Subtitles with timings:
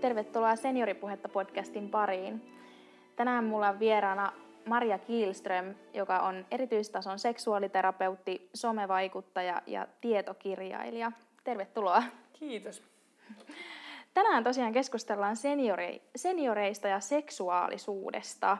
[0.00, 2.52] Tervetuloa Senioripuhetta podcastin pariin.
[3.16, 4.32] Tänään mulla on vieraana
[4.64, 11.12] Maria Kielström, joka on erityistason seksuaaliterapeutti, somevaikuttaja ja tietokirjailija.
[11.44, 12.02] Tervetuloa.
[12.32, 12.82] Kiitos.
[14.14, 18.58] Tänään tosiaan keskustellaan seniori, senioreista ja seksuaalisuudesta.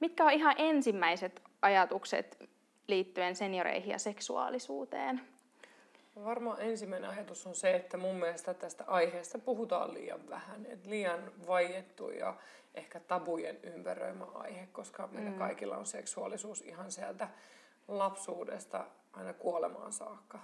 [0.00, 2.48] Mitkä on ihan ensimmäiset ajatukset
[2.88, 5.20] liittyen senioreihin ja seksuaalisuuteen?
[6.16, 10.66] Varmaan ensimmäinen ajatus on se, että mun mielestä tästä aiheesta puhutaan liian vähän.
[10.66, 12.34] Et liian vaiettu ja
[12.74, 15.38] ehkä tabujen ympäröimä aihe, koska meillä mm.
[15.38, 17.28] kaikilla on seksuaalisuus ihan sieltä
[17.88, 20.38] lapsuudesta aina kuolemaan saakka.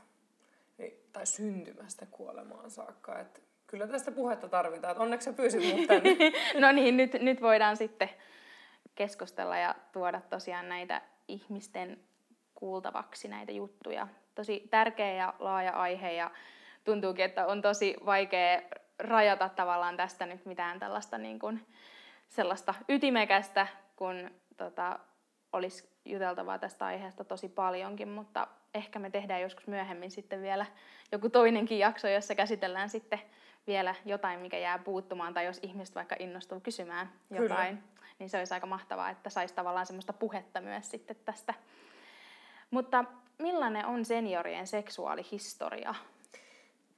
[1.12, 3.18] Tai syntymästä kuolemaan saakka.
[3.18, 4.92] Et kyllä tästä puhetta tarvitaan.
[4.92, 6.16] Et onneksi sä pyysit mut tänne.
[6.60, 8.10] no niin, nyt, nyt voidaan sitten
[8.95, 12.00] keskustella ja tuoda tosiaan näitä ihmisten
[12.54, 14.09] kuultavaksi näitä juttuja.
[14.38, 16.30] Tosi tärkeä ja laaja aihe ja
[16.84, 18.62] tuntuukin, että on tosi vaikea
[18.99, 21.66] rajata tavallaan tästä nyt mitään tällaista niin kuin,
[22.29, 24.99] sellaista ytimekästä, kun tota,
[25.52, 30.66] olisi juteltavaa tästä aiheesta tosi paljonkin, mutta ehkä me tehdään joskus myöhemmin sitten vielä
[31.12, 33.21] joku toinenkin jakso, jossa käsitellään sitten
[33.66, 38.07] vielä jotain, mikä jää puuttumaan, tai jos ihmiset vaikka innostuu kysymään jotain, Kyllä.
[38.18, 41.55] niin se olisi aika mahtavaa, että saisi tavallaan semmoista puhetta myös sitten tästä.
[42.71, 43.05] Mutta
[43.38, 45.94] millainen on seniorien seksuaalihistoria?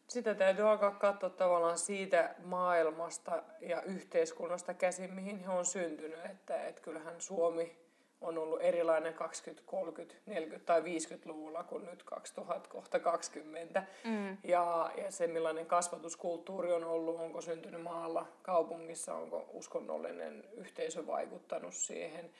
[0.08, 6.24] Sitä täytyy alkaa katsoa tavallaan siitä maailmasta ja yhteiskunnasta käsin, mihin he on syntynyt.
[6.24, 7.76] Että, että kyllähän Suomi
[8.20, 13.82] on ollut erilainen 20, 30, 40 tai 50-luvulla kuin nyt 2020.
[14.04, 14.36] Mm.
[14.44, 21.74] Ja, ja se, millainen kasvatuskulttuuri on ollut, onko syntynyt maalla, kaupungissa, onko uskonnollinen yhteisö vaikuttanut
[21.74, 22.30] siihen,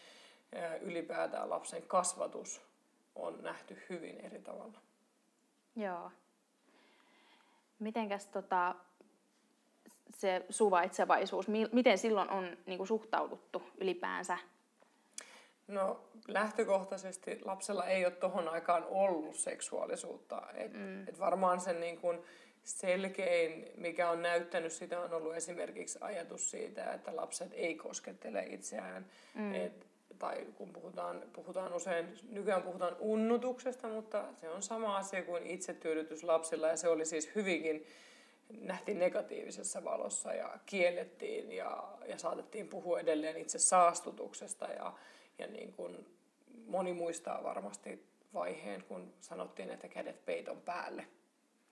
[0.81, 2.70] ylipäätään lapsen kasvatus
[3.15, 4.79] on nähty hyvin eri tavalla.
[5.77, 6.11] Joo.
[7.79, 8.75] Mitenkäs tota,
[10.17, 14.39] se suvaitsevaisuus, miten silloin on niin kuin suhtauduttu ylipäänsä?
[15.69, 20.43] No lähtökohtaisesti lapsella ei ole tuohon aikaan ollut seksuaalisuutta.
[20.55, 21.09] Et, mm.
[21.09, 22.19] et varmaan sen niin kuin
[22.65, 29.07] selkein, mikä on näyttänyt sitä, on ollut esimerkiksi ajatus siitä, että lapset ei koskettele itseään.
[29.35, 29.55] Mm.
[29.55, 29.87] Et
[30.19, 36.25] tai kun puhutaan, puhutaan usein, nykyään puhutaan unnutuksesta, mutta se on sama asia kuin itsetyydytys
[36.25, 37.87] lapsilla ja se oli siis hyvinkin,
[38.61, 44.93] nähtiin negatiivisessa valossa ja kiellettiin ja, ja saatettiin puhua edelleen itse saastutuksesta ja,
[45.39, 46.07] ja niin kuin
[46.67, 51.07] moni muistaa varmasti vaiheen, kun sanottiin, että kädet peiton päälle.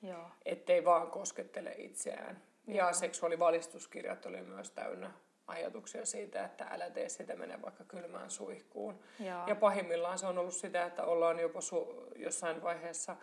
[0.03, 0.31] Joo.
[0.45, 2.43] Ettei vaan koskettele itseään.
[2.67, 2.77] Joo.
[2.77, 5.11] Ja seksuaalivalistuskirjat oli myös täynnä
[5.49, 9.01] ajatuksia siitä, että älä tee sitä, mene vaikka kylmään suihkuun.
[9.21, 9.47] Joo.
[9.47, 13.17] Ja pahimmillaan se on ollut sitä, että ollaan jopa su- jossain vaiheessa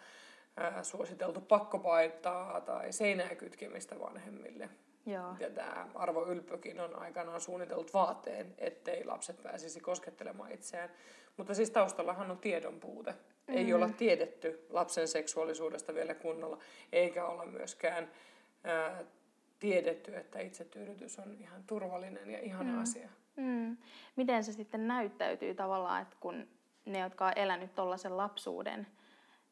[0.58, 4.69] ää, suositeltu pakkopaitaa tai seinää kytkemistä vanhemmille.
[5.06, 5.36] Joo.
[5.40, 10.90] Ja tämä Arvo Ylppökin on aikanaan suunnitellut vaateen, ettei lapset pääsisi koskettelemaan itseään.
[11.38, 13.12] Mutta siis taustallahan on tiedon puute.
[13.12, 13.57] Mm-hmm.
[13.57, 16.57] Ei olla tiedetty lapsen seksuaalisuudesta vielä kunnolla,
[16.92, 18.12] eikä olla myöskään
[18.63, 19.03] ää,
[19.65, 22.81] tiedetty, että itsetyydytys on ihan turvallinen ja ihana mm.
[22.81, 23.09] asia.
[23.35, 23.77] Mm.
[24.15, 26.47] Miten se sitten näyttäytyy tavallaan, että kun
[26.85, 28.87] ne, jotka on elänyt tuollaisen lapsuuden,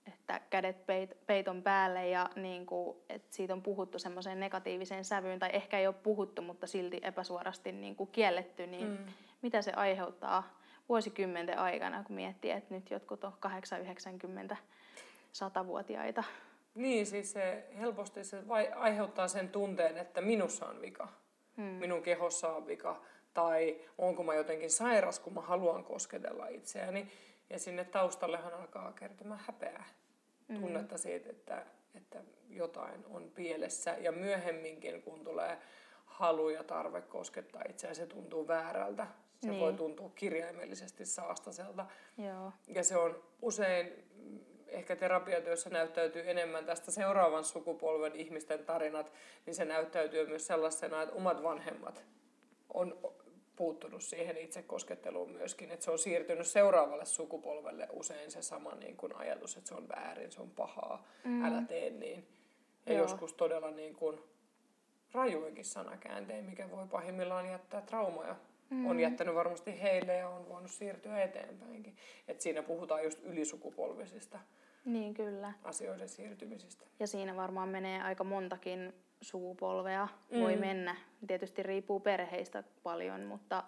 [0.08, 5.40] että kädet peit, peiton päälle ja niin kuin, että siitä on puhuttu semmoiseen negatiiviseen sävyyn,
[5.40, 8.98] tai ehkä ei ole puhuttu, mutta silti epäsuorasti niin kuin kielletty, niin mm.
[9.42, 10.60] mitä se aiheuttaa
[10.90, 14.58] vuosikymmenten aikana, kun miettii, että nyt jotkut on 8, 90,
[15.34, 16.24] 100-vuotiaita
[16.76, 21.08] niin, siis se helposti se vai, aiheuttaa sen tunteen, että minussa on vika.
[21.58, 21.64] Hmm.
[21.64, 23.02] Minun kehossa on vika.
[23.34, 27.08] Tai onko mä jotenkin sairas, kun mä haluan kosketella itseäni.
[27.50, 29.86] Ja sinne taustallehan alkaa kertomaan häpeää.
[30.50, 30.62] Hmm.
[30.62, 32.20] Tunnetta siitä, että, että
[32.50, 33.96] jotain on pielessä.
[34.00, 35.58] Ja myöhemminkin, kun tulee
[36.06, 39.08] halu ja tarve koskettaa itseään, se tuntuu väärältä.
[39.42, 39.60] Se niin.
[39.60, 41.86] voi tuntua kirjaimellisesti saastaselta.
[42.18, 42.52] Joo.
[42.68, 43.94] Ja se on usein
[44.74, 49.12] ehkä terapiatyössä näyttäytyy enemmän tästä seuraavan sukupolven ihmisten tarinat,
[49.46, 52.04] niin se näyttäytyy myös sellaisena, että omat vanhemmat
[52.74, 53.14] on
[53.56, 58.98] puuttunut siihen itse kosketteluun myöskin, että se on siirtynyt seuraavalle sukupolvelle usein se sama niin
[58.98, 61.46] kuin ajatus, että se on väärin, se on pahaa, mm.
[61.46, 62.28] älä tee niin.
[62.86, 63.02] Ja Joo.
[63.02, 64.20] joskus todella niin kuin
[65.12, 68.36] rajuinkin sanakääntein, mikä voi pahimmillaan jättää traumaja.
[68.70, 68.86] Mm.
[68.86, 71.98] On jättänyt varmasti heille ja on voinut siirtyä eteenpäinkin.
[72.28, 74.40] Et siinä puhutaan just ylisukupolvisista
[74.86, 75.54] niin, kyllä.
[75.64, 76.86] asioiden siirtymisistä.
[77.00, 80.40] Ja siinä varmaan menee aika montakin sukupolvea mm.
[80.40, 80.96] voi mennä.
[81.28, 83.64] Tietysti riippuu perheistä paljon, mutta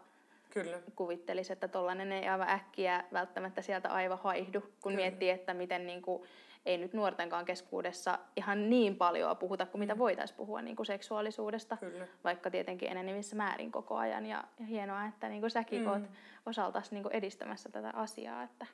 [0.49, 0.79] Kyllä.
[0.95, 4.95] kuvittelisi, että tollainen ei aivan äkkiä välttämättä sieltä aivan haihdu, kun Kyllä.
[4.95, 6.23] miettii, että miten niin kuin
[6.65, 11.77] ei nyt nuortenkaan keskuudessa ihan niin paljon puhuta kuin mitä voitaisiin puhua niin kuin seksuaalisuudesta,
[11.77, 12.07] Kyllä.
[12.23, 14.25] vaikka tietenkin enenevissä määrin koko ajan.
[14.25, 15.87] Ja, ja hienoa, että niin kuin säkin mm.
[15.87, 16.03] oot
[16.45, 18.43] osaltasi niin kuin edistämässä tätä asiaa.
[18.43, 18.65] Että...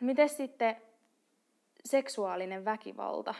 [0.00, 0.76] Miten sitten
[1.88, 3.34] seksuaalinen väkivalta,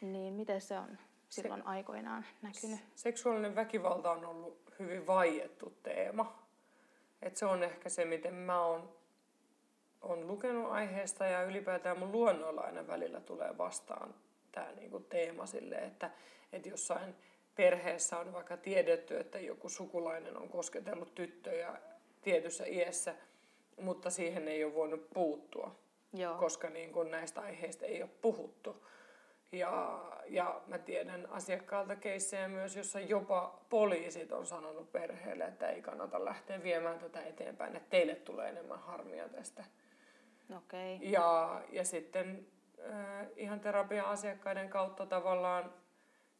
[0.00, 0.98] niin miten se on
[1.28, 2.80] silloin se, aikoinaan näkynyt?
[2.94, 6.42] Seksuaalinen väkivalta on ollut hyvin vaiettu teema.
[7.22, 9.02] Et se on ehkä se, miten mä oon
[10.02, 14.14] on lukenut aiheesta ja ylipäätään mun luonnolla aina välillä tulee vastaan
[14.52, 16.10] tämä niinku teema sille, että,
[16.52, 17.14] että jossain
[17.54, 21.72] perheessä on vaikka tiedetty, että joku sukulainen on kosketellut tyttöjä
[22.22, 23.14] tietyssä iässä,
[23.80, 25.76] mutta siihen ei ole voinut puuttua,
[26.12, 26.34] Joo.
[26.34, 28.86] koska niin kun näistä aiheista ei ole puhuttu.
[29.52, 35.82] Ja, ja mä tiedän asiakkaalta keissejä myös, jossa jopa poliisit on sanonut perheelle, että ei
[35.82, 39.64] kannata lähteä viemään tätä eteenpäin, että teille tulee enemmän harmia tästä.
[40.56, 40.96] Okay.
[41.00, 42.46] Ja, ja sitten
[42.90, 45.72] äh, ihan terapia-asiakkaiden kautta tavallaan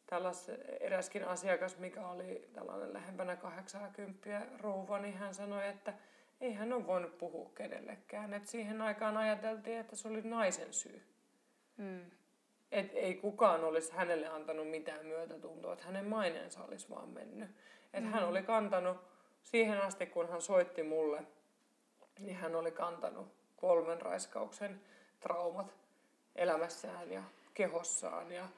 [0.06, 5.94] tällais, eräskin asiakas, mikä oli tällainen lähempänä 80 rouva, niin hän sanoi, että
[6.42, 8.34] ei hän ole voinut puhua kenellekään.
[8.34, 11.02] Et siihen aikaan ajateltiin, että se oli naisen syy.
[11.76, 12.10] Mm.
[12.72, 17.50] Et ei kukaan olisi hänelle antanut mitään myötätuntoa, että hänen maineensa olisi vaan mennyt.
[17.92, 18.10] Et mm.
[18.10, 18.96] Hän oli kantanut
[19.42, 21.22] siihen asti, kun hän soitti mulle,
[22.18, 24.80] niin hän oli kantanut kolmen raiskauksen
[25.20, 25.74] traumat
[26.36, 27.22] elämässään ja
[27.54, 28.48] kehossaan ja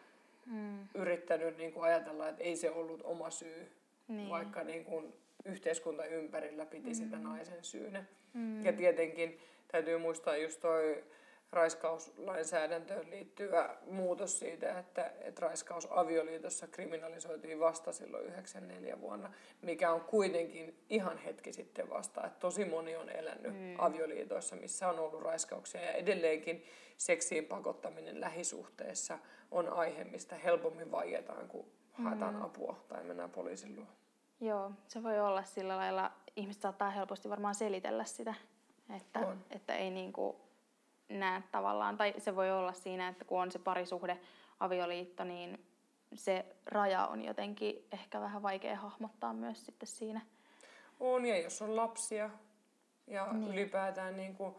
[0.46, 0.88] mm.
[0.94, 3.72] yrittänyt niin kuin ajatella, että ei se ollut oma syy,
[4.08, 4.30] niin.
[4.30, 5.14] vaikka niin kuin
[5.44, 6.94] yhteiskunta ympärillä piti mm.
[6.94, 8.04] sitä naisen syynä.
[8.34, 8.64] Mm.
[8.64, 11.04] Ja tietenkin täytyy muistaa just toi
[11.54, 19.32] raiskauslainsäädäntöön liittyvä muutos siitä, että, että raiskaus avioliitossa kriminalisoitiin vasta silloin 94 vuonna,
[19.62, 23.74] mikä on kuitenkin ihan hetki sitten vasta, että tosi moni on elänyt mm.
[23.78, 26.64] avioliitoissa, missä on ollut raiskauksia ja edelleenkin
[26.96, 29.18] seksiin pakottaminen lähisuhteessa
[29.50, 32.42] on aihe, mistä helpommin vaietaan, kun haetaan mm.
[32.42, 33.86] apua tai mennään poliisin luo.
[34.40, 38.34] Joo, se voi olla sillä lailla, ihmiset saattaa helposti varmaan selitellä sitä,
[38.96, 40.40] että, että ei niinku
[41.08, 44.20] näe tavallaan, tai se voi olla siinä, että kun on se parisuhde,
[44.60, 45.66] avioliitto, niin
[46.14, 50.20] se raja on jotenkin ehkä vähän vaikea hahmottaa myös sitten siinä.
[51.00, 52.30] On, ja jos on lapsia
[53.06, 53.52] ja niin.
[53.52, 54.54] ylipäätään niin kuin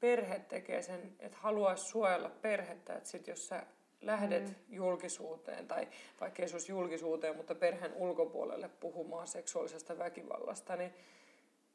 [0.00, 3.66] perhe tekee sen, että haluaisi suojella perhettä, että sit jos sä
[4.00, 4.54] lähdet mm.
[4.68, 5.88] julkisuuteen, tai
[6.20, 10.94] vaikka ei julkisuuteen, mutta perheen ulkopuolelle puhumaan seksuaalisesta väkivallasta, niin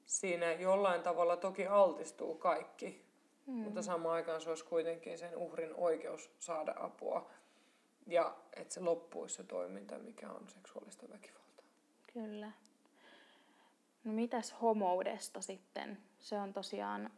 [0.05, 3.11] siinä jollain tavalla toki altistuu kaikki
[3.45, 3.53] Mm.
[3.53, 7.29] Mutta samaan aikaan se olisi kuitenkin sen uhrin oikeus saada apua
[8.07, 11.65] ja että se loppuisi se toiminta, mikä on seksuaalista väkivaltaa.
[12.13, 12.51] Kyllä.
[14.03, 15.97] No mitäs homoudesta sitten?
[16.19, 17.09] Se on tosiaan,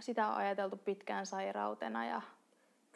[0.00, 2.22] sitä on ajateltu pitkään sairautena ja...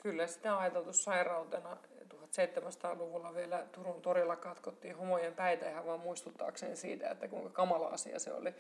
[0.03, 1.77] Kyllä, sitä on ajateltu sairautena.
[2.03, 8.19] 1700-luvulla vielä Turun torilla katkottiin homojen päitä ihan vaan muistuttaakseen siitä, että kuinka kamala asia
[8.19, 8.55] se oli.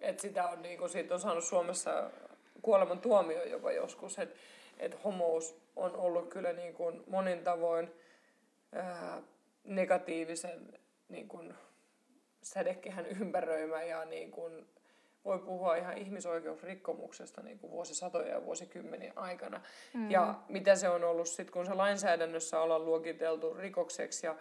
[0.00, 2.10] Et sitä on, niin kuin, siitä on saanut Suomessa
[2.62, 4.36] kuoleman tuomio jopa joskus, että
[4.78, 7.92] et homous on ollut kyllä niin kuin monin tavoin
[8.72, 9.22] ää,
[9.64, 10.78] negatiivisen
[11.08, 11.54] niin kuin
[12.42, 14.68] sädekehän ympäröimä ja niin kuin
[15.24, 19.60] voi puhua ihan ihmisoikeusrikkomuksesta niin kuin vuosisatoja ja vuosikymmeniä aikana.
[19.94, 20.10] Mm.
[20.10, 24.36] Ja mitä se on ollut sitten, kun se lainsäädännössä ollaan luokiteltu rikokseksi ja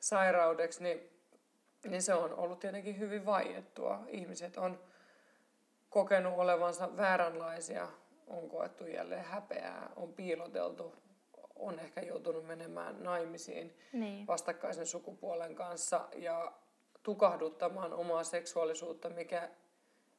[0.00, 1.10] sairaudeksi, niin,
[1.84, 4.04] niin se on ollut tietenkin hyvin vaiettua.
[4.08, 4.80] Ihmiset on
[5.90, 7.88] kokenut olevansa vääränlaisia,
[8.26, 10.94] on koettu jälleen häpeää, on piiloteltu,
[11.56, 14.26] on ehkä joutunut menemään naimisiin niin.
[14.26, 16.52] vastakkaisen sukupuolen kanssa ja
[17.02, 19.50] tukahduttamaan omaa seksuaalisuutta, mikä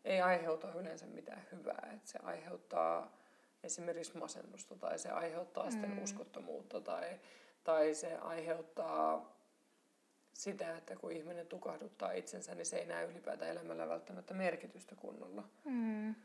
[0.06, 1.92] ei aiheuta yleensä mitään hyvää.
[1.96, 3.18] Et se aiheuttaa
[3.64, 6.04] esimerkiksi masennusta tai se aiheuttaa sitten mm.
[6.04, 7.20] uskottomuutta tai,
[7.64, 9.34] tai se aiheuttaa
[10.34, 15.44] sitä, että kun ihminen tukahduttaa itsensä, niin se ei näe ylipäätään elämällä välttämättä merkitystä kunnolla.
[15.66, 16.16] Mm.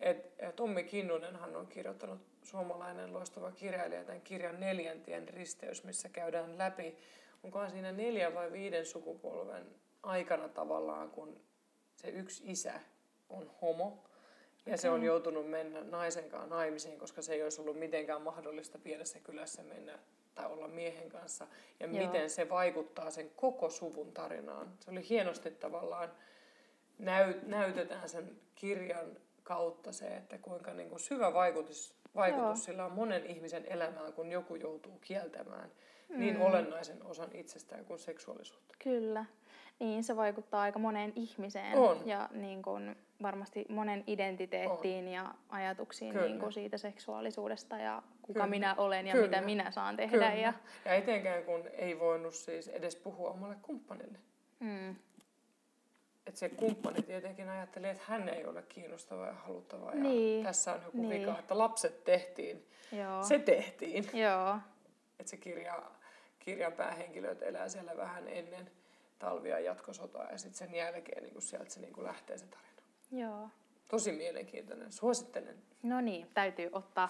[0.00, 6.58] Et, et Tommi Kinnunenhan on kirjoittanut suomalainen loistava kirjailija tämän kirjan Neljäntien risteys, missä käydään
[6.58, 6.98] läpi,
[7.42, 9.66] onkohan siinä neljä vai viiden sukupolven
[10.02, 11.40] aikana tavallaan, kun
[11.96, 12.80] se yksi isä
[13.30, 13.98] on homo,
[14.66, 18.78] ja se on joutunut mennä naisen kanssa naimisiin, koska se ei olisi ollut mitenkään mahdollista
[18.78, 19.98] pienessä kylässä mennä
[20.34, 21.46] tai olla miehen kanssa
[21.80, 22.06] ja Joo.
[22.06, 24.72] miten se vaikuttaa sen koko suvun tarinaan.
[24.80, 26.12] Se oli hienosti tavallaan,
[26.98, 32.92] näy, näytetään sen kirjan kautta se, että kuinka niin kuin syvä vaikutus, vaikutus sillä on
[32.92, 35.70] monen ihmisen elämään, kun joku joutuu kieltämään
[36.08, 36.18] mm.
[36.18, 38.74] niin olennaisen osan itsestään kuin seksuaalisuutta.
[38.78, 39.24] Kyllä.
[39.78, 41.78] Niin, se vaikuttaa aika moneen ihmiseen.
[41.78, 42.02] On.
[42.04, 45.12] Ja niin kuin, varmasti monen identiteettiin on.
[45.12, 48.46] ja ajatuksiin niin kuin siitä seksuaalisuudesta ja kuka Kyllä.
[48.46, 49.26] minä olen ja Kyllä.
[49.26, 50.10] mitä minä saan tehdä.
[50.10, 50.34] Kyllä.
[50.34, 50.52] Ja,
[50.84, 54.18] ja etenkään kun ei voinut siis edes puhua omalle kumppanille.
[54.60, 54.96] Mm.
[56.26, 60.44] Että se kumppani tietenkin ajattelee, että hän ei ole kiinnostava ja haluttava ja niin.
[60.44, 61.20] tässä on joku niin.
[61.20, 62.66] vika, että lapset tehtiin.
[62.92, 63.22] Joo.
[63.22, 64.10] Se tehtiin.
[64.12, 64.58] Joo.
[65.18, 65.82] Että se kirja,
[66.38, 68.70] kirjan päähenkilöt elää siellä vähän ennen
[69.18, 72.67] talvia jatkosotaa ja sitten sen jälkeen niin sieltä se niin lähtee se tarina.
[73.12, 73.48] Joo.
[73.88, 74.92] Tosi mielenkiintoinen.
[74.92, 75.56] Suosittelen.
[75.82, 77.08] No niin, täytyy ottaa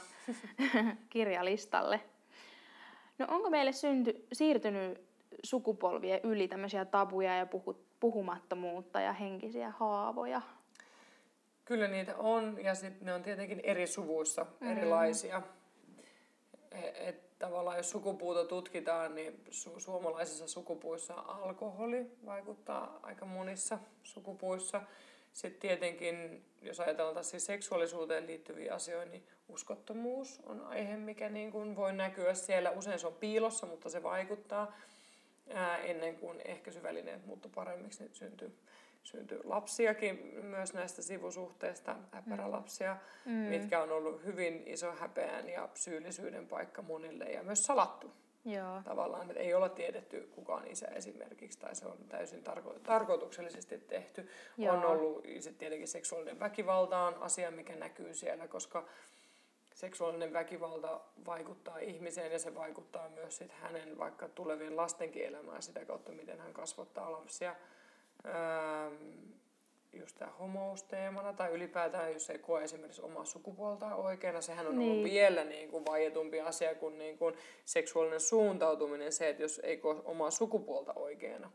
[1.11, 2.01] kirjalistalle.
[3.19, 5.09] No onko meille synty, siirtynyt
[5.45, 10.43] sukupolvien yli tämmöisiä tabuja ja puhut, puhumattomuutta ja henkisiä haavoja?
[11.65, 14.69] Kyllä niitä on ja sitten ne on tietenkin eri suvuissa mm.
[14.71, 15.43] erilaisia.
[16.71, 24.83] E, et tavallaan jos sukupuuta tutkitaan, niin su- suomalaisissa sukupuissa alkoholi vaikuttaa aika monissa sukupuissa.
[25.33, 31.77] Sitten tietenkin, jos ajatellaan siis seksuaalisuuteen liittyviä asioita, niin uskottomuus on aihe, mikä niin kuin
[31.77, 32.71] voi näkyä siellä.
[32.71, 34.77] Usein se on piilossa, mutta se vaikuttaa
[35.55, 38.59] ää, ennen kuin ehkäisyvälineet muuttu paremmiksi, niin syntyy,
[39.03, 43.33] syntyy lapsiakin myös näistä sivusuhteista, äpärälapsia, mm.
[43.33, 48.13] mitkä on ollut hyvin iso häpeän ja syyllisyyden paikka monille ja myös salattu.
[48.45, 48.83] Joo.
[48.85, 53.79] Tavallaan, että ei olla tiedetty kuka on isä esimerkiksi, tai se on täysin tarko- tarkoituksellisesti
[53.79, 54.29] tehty.
[54.59, 54.75] Joo.
[54.75, 58.85] On ollut sitten tietenkin seksuaalinen väkivalta on asia, mikä näkyy siellä, koska
[59.75, 65.85] seksuaalinen väkivalta vaikuttaa ihmiseen ja se vaikuttaa myös sit hänen vaikka tulevien lastenkin elämään sitä
[65.85, 67.57] kautta, miten hän kasvattaa lapsia.
[68.27, 68.33] Öö,
[69.99, 74.91] just tämä homousteemana tai ylipäätään, jos ei koe esimerkiksi omaa sukupuoltaan oikeana, sehän on niin.
[74.91, 79.77] ollut vielä niin kuin vaietumpi asia kuin, niin kuin seksuaalinen suuntautuminen, se, että jos ei
[79.77, 81.51] koe omaa sukupuolta oikeana.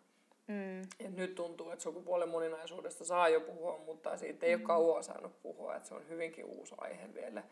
[0.48, 0.82] Mm.
[0.82, 4.62] Et nyt tuntuu, että sukupuolen moninaisuudesta saa jo puhua, mutta siitä ei mm.
[4.62, 7.44] ole kauan saanut puhua, että se on hyvinkin uusi aihe vielä.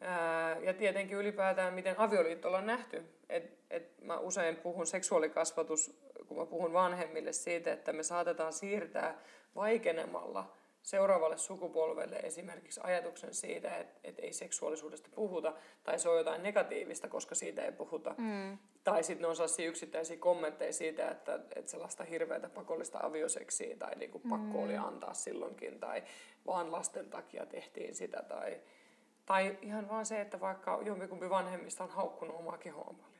[0.00, 3.02] Ää, ja tietenkin ylipäätään, miten avioliitto on nähty.
[3.28, 9.18] Et, et mä usein puhun seksuaalikasvatus, kun mä puhun vanhemmille siitä, että me saatetaan siirtää
[9.54, 10.52] vaikenemalla
[10.86, 15.54] seuraavalle sukupolvelle esimerkiksi ajatuksen siitä, että, että ei seksuaalisuudesta puhuta,
[15.84, 18.14] tai se on jotain negatiivista, koska siitä ei puhuta.
[18.18, 18.58] Mm.
[18.84, 23.94] Tai sitten ne on sellaisia yksittäisiä kommentteja siitä, että, että sellaista hirveätä pakollista avioseksiä tai
[23.94, 24.30] niin kuin mm.
[24.30, 26.02] pakko oli antaa silloinkin, tai
[26.46, 28.60] vaan lasten takia tehtiin sitä, tai,
[29.26, 33.15] tai ihan vaan se, että vaikka jompikumpi vanhemmista on haukkunut omaa kehoa paljon.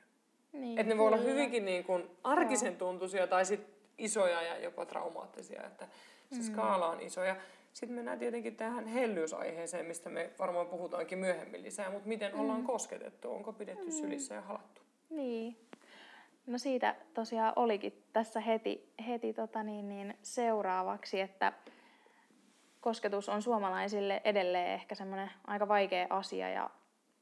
[0.53, 3.61] Niin, että ne voi olla hyvinkin niin kuin arkisen tuntuisia tai sit
[3.99, 5.63] isoja ja jopa traumaattisia.
[5.67, 5.89] Että,
[6.33, 6.43] se mm.
[6.43, 7.25] skaala on iso.
[7.25, 7.37] Ja
[7.73, 12.41] sitten mennään tietenkin tähän hellyysaiheeseen, mistä me varmaan puhutaankin myöhemmin lisää, mutta miten mm.
[12.41, 13.93] ollaan kosketettu, onko pidetty mm.
[13.93, 14.83] sylissä ja halattu?
[15.11, 15.57] Niin.
[16.47, 21.53] No siitä tosiaan olikin tässä heti, heti tota niin, niin seuraavaksi, että
[22.81, 26.71] kosketus on suomalaisille edelleen ehkä semmoinen aika vaikea asia ja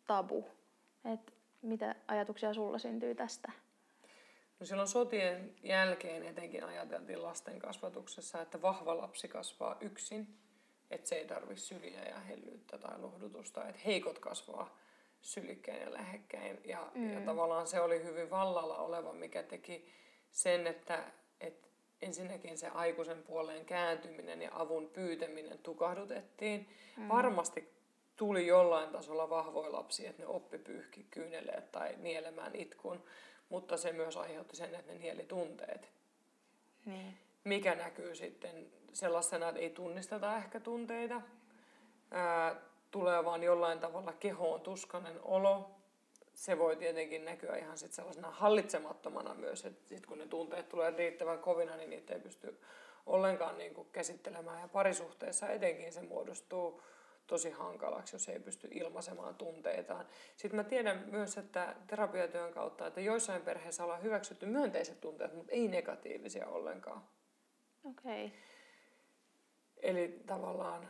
[0.06, 0.44] tabu.
[1.12, 1.33] Et
[1.64, 3.52] mitä ajatuksia sulla syntyy tästä?
[4.60, 10.38] No silloin sotien jälkeen etenkin ajateltiin lasten kasvatuksessa, että vahva lapsi kasvaa yksin,
[10.90, 14.78] että se ei tarvitse syliä ja hellyyttä tai lohdutusta, että heikot kasvaa
[15.22, 16.60] sylikkäin ja lähekkäin.
[16.64, 17.12] Ja, mm.
[17.12, 19.88] ja tavallaan se oli hyvin vallalla oleva, mikä teki
[20.30, 21.04] sen, että,
[21.40, 21.68] että
[22.02, 26.68] ensinnäkin se aikuisen puoleen kääntyminen ja avun pyytäminen tukahdutettiin.
[26.96, 27.08] Mm.
[27.08, 27.73] Varmasti
[28.16, 33.04] tuli jollain tasolla vahvoja lapsia, että ne oppi pyyhki kyyneleet tai nielemään itkun
[33.48, 35.90] mutta se myös aiheutti sen, että ne nieli tunteet.
[36.86, 37.18] Niin.
[37.44, 41.22] Mikä näkyy sitten sellaisena, että ei tunnisteta ehkä tunteita.
[42.10, 42.56] Ää,
[42.90, 45.70] tulee vaan jollain tavalla kehoon tuskanen olo.
[46.34, 50.90] Se voi tietenkin näkyä ihan sit sellaisena hallitsemattomana myös, että sit kun ne tunteet tulee
[50.90, 52.60] riittävän kovina, niin niitä ei pysty
[53.06, 54.60] ollenkaan niin kuin käsittelemään.
[54.60, 56.82] Ja parisuhteessa etenkin se muodostuu
[57.26, 60.06] tosi hankalaksi, jos ei pysty ilmaisemaan tunteitaan.
[60.36, 65.52] Sitten mä tiedän myös, että terapiatyön kautta, että joissain perheissä ollaan hyväksytty myönteiset tunteet, mutta
[65.52, 67.02] ei negatiivisia ollenkaan.
[67.84, 68.26] Okei.
[68.26, 68.38] Okay.
[69.76, 70.88] Eli tavallaan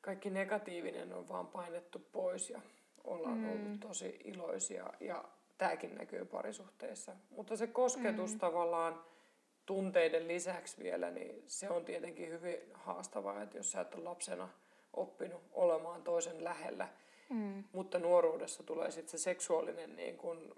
[0.00, 2.60] kaikki negatiivinen on vaan painettu pois ja
[3.04, 3.50] ollaan mm.
[3.50, 5.24] ollut tosi iloisia ja
[5.58, 7.16] tämäkin näkyy parisuhteissa.
[7.30, 8.38] Mutta se kosketus mm.
[8.38, 9.04] tavallaan
[9.66, 14.48] tunteiden lisäksi vielä, niin se on tietenkin hyvin haastavaa, että jos sä et ole lapsena–
[14.92, 16.88] oppinut olemaan toisen lähellä.
[17.30, 17.64] Mm.
[17.72, 20.56] Mutta nuoruudessa tulee sitten se seksuaalinen, niin kun,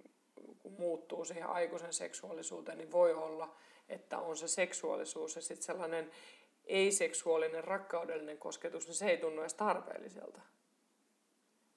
[0.59, 3.55] kun muuttuu siihen aikuisen seksuaalisuuteen, niin voi olla,
[3.88, 6.11] että on se seksuaalisuus ja sitten sellainen
[6.64, 10.41] ei-seksuaalinen rakkaudellinen kosketus, niin se ei tunnu edes tarpeelliselta.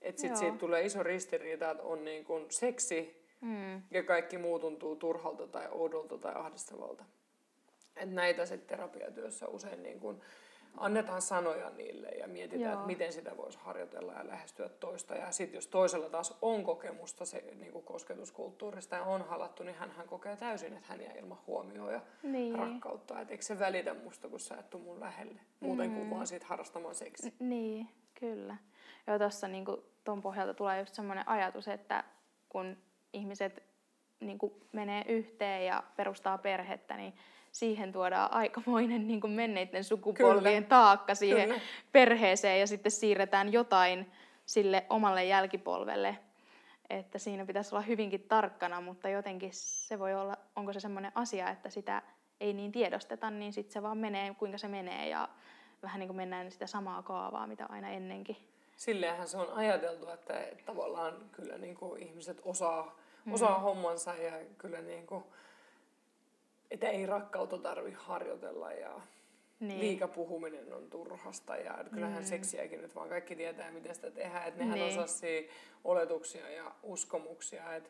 [0.01, 3.81] Että sitten siitä tulee iso ristiriita, että on niin kun seksi mm.
[3.91, 7.05] ja kaikki muu tuntuu turhalta tai oudolta tai ahdistavalta.
[7.95, 10.21] Et näitä sitten terapiatyössä usein niin kun
[10.77, 12.73] annetaan sanoja niille ja mietitään, Joo.
[12.73, 15.15] että miten sitä voisi harjoitella ja lähestyä toista.
[15.15, 19.75] Ja sitten jos toisella taas on kokemusta se niin kuin kosketuskulttuurista ja on halattu, niin
[19.75, 22.55] hän kokee täysin, että hän jää ilman huomioon ja Niin.
[22.59, 23.19] rakkautta.
[23.21, 25.39] Että eikö se välitä musta, kun sä et tuu mun lähelle.
[25.59, 27.31] Muuten kuin vaan siitä harrastamaan seksiä.
[27.39, 28.57] N- Niin, kyllä.
[29.07, 29.65] Ja tuossa niin
[30.03, 32.03] tuon pohjalta tulee just semmoinen ajatus, että
[32.49, 32.77] kun
[33.13, 33.63] ihmiset
[34.19, 34.39] niin
[34.71, 37.13] menee yhteen ja perustaa perhettä, niin
[37.51, 40.69] siihen tuodaan aikamoinen niin menneiden sukupolvien Kyllä.
[40.69, 41.61] taakka siihen Kyllä.
[41.91, 44.11] perheeseen ja sitten siirretään jotain
[44.45, 46.17] sille omalle jälkipolvelle.
[46.89, 51.49] Että siinä pitäisi olla hyvinkin tarkkana, mutta jotenkin se voi olla, onko se semmoinen asia,
[51.49, 52.01] että sitä
[52.39, 55.29] ei niin tiedosteta, niin sitten se vaan menee kuinka se menee ja
[55.83, 58.37] vähän niin kuin mennään sitä samaa kaavaa, mitä aina ennenkin.
[58.77, 60.33] Silleenhän se on ajateltu, että
[60.65, 62.95] tavallaan kyllä niin kuin ihmiset osaa,
[63.31, 65.23] osaa hommansa ja kyllä niin kuin,
[66.71, 69.01] että ei rakkautta tarvi harjoitella ja
[69.59, 69.79] Niin.
[69.79, 74.47] liika puhuminen on turhasta ja kyllähän seksiäkin nyt vaan kaikki tietää, miten sitä tehdään.
[74.47, 74.91] Että nehän Niin.
[74.91, 75.41] sellaisia
[75.83, 77.89] oletuksia ja uskomuksia, että,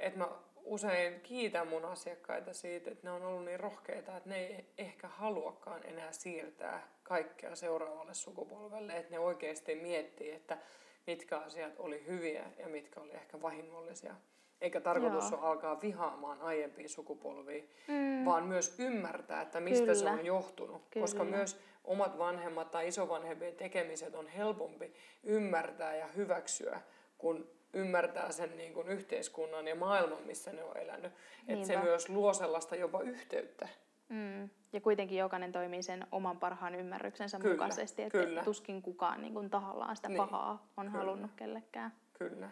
[0.00, 0.28] että mä
[0.64, 5.08] usein kiitän mun asiakkaita siitä, että ne on ollut niin rohkeita, että ne ei ehkä
[5.08, 10.58] haluakaan enää siirtää kaikkea seuraavalle sukupolvelle, että ne oikeasti miettii, että
[11.06, 14.14] mitkä asiat oli hyviä ja mitkä oli ehkä vahingollisia.
[14.62, 15.40] Eikä tarkoitus Joo.
[15.40, 18.24] ole alkaa vihaamaan aiempia sukupolvia, Mm.
[18.24, 20.12] vaan myös ymmärtää, että mistä se Kyllä.
[20.12, 20.82] on johtunut.
[21.00, 21.36] Koska Kyllä.
[21.36, 24.92] myös omat vanhemmat tai isovanhempien tekemiset on helpompi
[25.22, 26.80] ymmärtää ja hyväksyä,
[27.18, 31.12] kun ymmärtää sen niin kuin yhteiskunnan ja maailman, missä ne on elänyt.
[31.48, 33.68] Että se myös luo sellaista jopa yhteyttä.
[34.08, 34.48] Mm.
[34.72, 39.50] Ja kuitenkin jokainen toimii sen oman parhaan ymmärryksensä Kyllä, mukaisesti, että tuskin kukaan niin kuin
[39.50, 40.98] tahallaan sitä Niin, pahaa on kyllä.
[40.98, 41.92] halunnut kellekään.
[42.18, 42.48] Kyllä.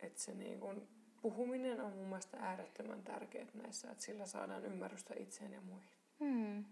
[0.00, 0.88] Et se niin kuin,
[1.22, 5.90] puhuminen on mun mielestä äärettömän tärkeää näissä, että sillä saadaan ymmärrystä itseen ja muihin.
[6.20, 6.64] Hmm.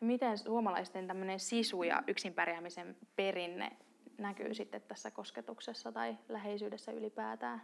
[0.00, 3.76] Miten suomalaisten tämmöinen sisu ja yksin pärjäämisen perinne
[4.18, 7.62] näkyy sitten tässä kosketuksessa tai läheisyydessä ylipäätään?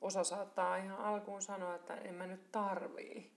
[0.00, 3.30] Osa saattaa ihan alkuun sanoa, että en mä nyt tarvii.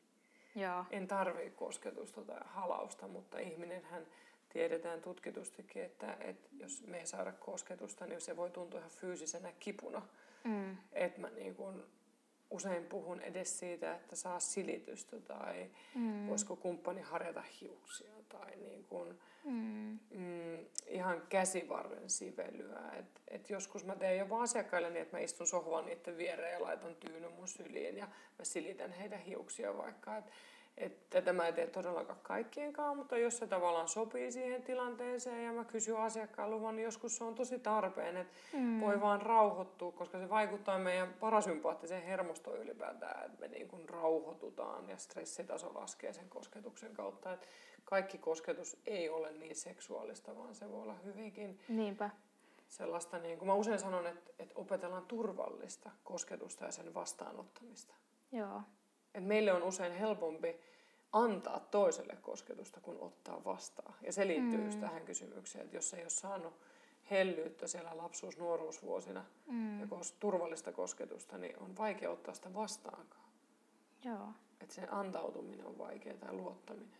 [0.55, 0.85] Joo.
[0.91, 4.07] En tarvii kosketusta tai halausta, mutta ihminenhän
[4.53, 9.51] tiedetään tutkitustikin, että, että jos me ei saada kosketusta, niin se voi tuntua ihan fyysisenä
[9.59, 10.01] kipuna.
[10.43, 10.77] Mm.
[10.93, 11.85] Että mä niin kun
[12.49, 16.27] usein puhun edes siitä, että saa silitystä tai mm.
[16.27, 19.99] voisiko kumppani harjata hiuksia tai niin kun, Mm.
[20.11, 22.91] mm, ihan käsivarren sivelyä.
[22.99, 26.63] Et, et joskus mä teen jopa asiakkaille niin, että mä istun sohvan niiden viereen ja
[26.63, 28.05] laitan tyynyn mun syliin ja
[28.39, 30.17] mä silitän heidän hiuksia vaikka.
[30.17, 30.25] Et,
[30.77, 35.51] et tätä mä en tee todellakaan kaikkienkaan, mutta jos se tavallaan sopii siihen tilanteeseen ja
[35.51, 38.81] mä kysyn asiakkaan luvan, niin joskus se on tosi tarpeen, että mm.
[38.81, 44.89] voi vaan rauhoittua, koska se vaikuttaa meidän parasympaattiseen hermostoon ylipäätään, että me niin kuin rauhoitutaan
[44.89, 47.33] ja stressitaso laskee sen kosketuksen kautta.
[47.33, 47.47] Et
[47.85, 52.09] kaikki kosketus ei ole niin seksuaalista, vaan se voi olla hyvinkin Niinpä.
[52.67, 57.93] sellaista, niin kuin mä usein sanon, että, että opetellaan turvallista kosketusta ja sen vastaanottamista.
[58.31, 58.61] Joo.
[59.13, 60.55] Et meille on usein helpompi
[61.11, 63.93] antaa toiselle kosketusta kuin ottaa vastaan.
[64.01, 64.65] Ja se liittyy mm.
[64.65, 66.53] just tähän kysymykseen, että jos ei ole saanut
[67.11, 69.79] hellyyttä siellä lapsuus-nuoruusvuosina mm.
[69.79, 73.29] ja kos- turvallista kosketusta, niin on vaikea ottaa sitä vastaankaan.
[74.03, 74.27] Joo.
[74.61, 76.99] Että se antautuminen on vaikeaa tai luottaminen.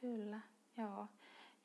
[0.00, 0.40] Kyllä,
[0.78, 1.06] joo.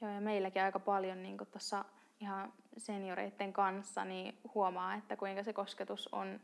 [0.01, 1.85] joo ja meilläkin aika paljon niin tuossa
[2.19, 6.39] ihan senioreiden kanssa niin huomaa, että kuinka se kosketus on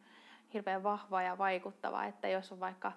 [0.54, 2.92] hirveän vahva ja vaikuttava, että jos on vaikka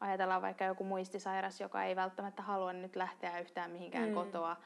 [0.00, 4.14] ajatellaan vaikka joku muistisairas, joka ei välttämättä halua nyt lähteä yhtään mihinkään mm.
[4.14, 4.56] kotoa,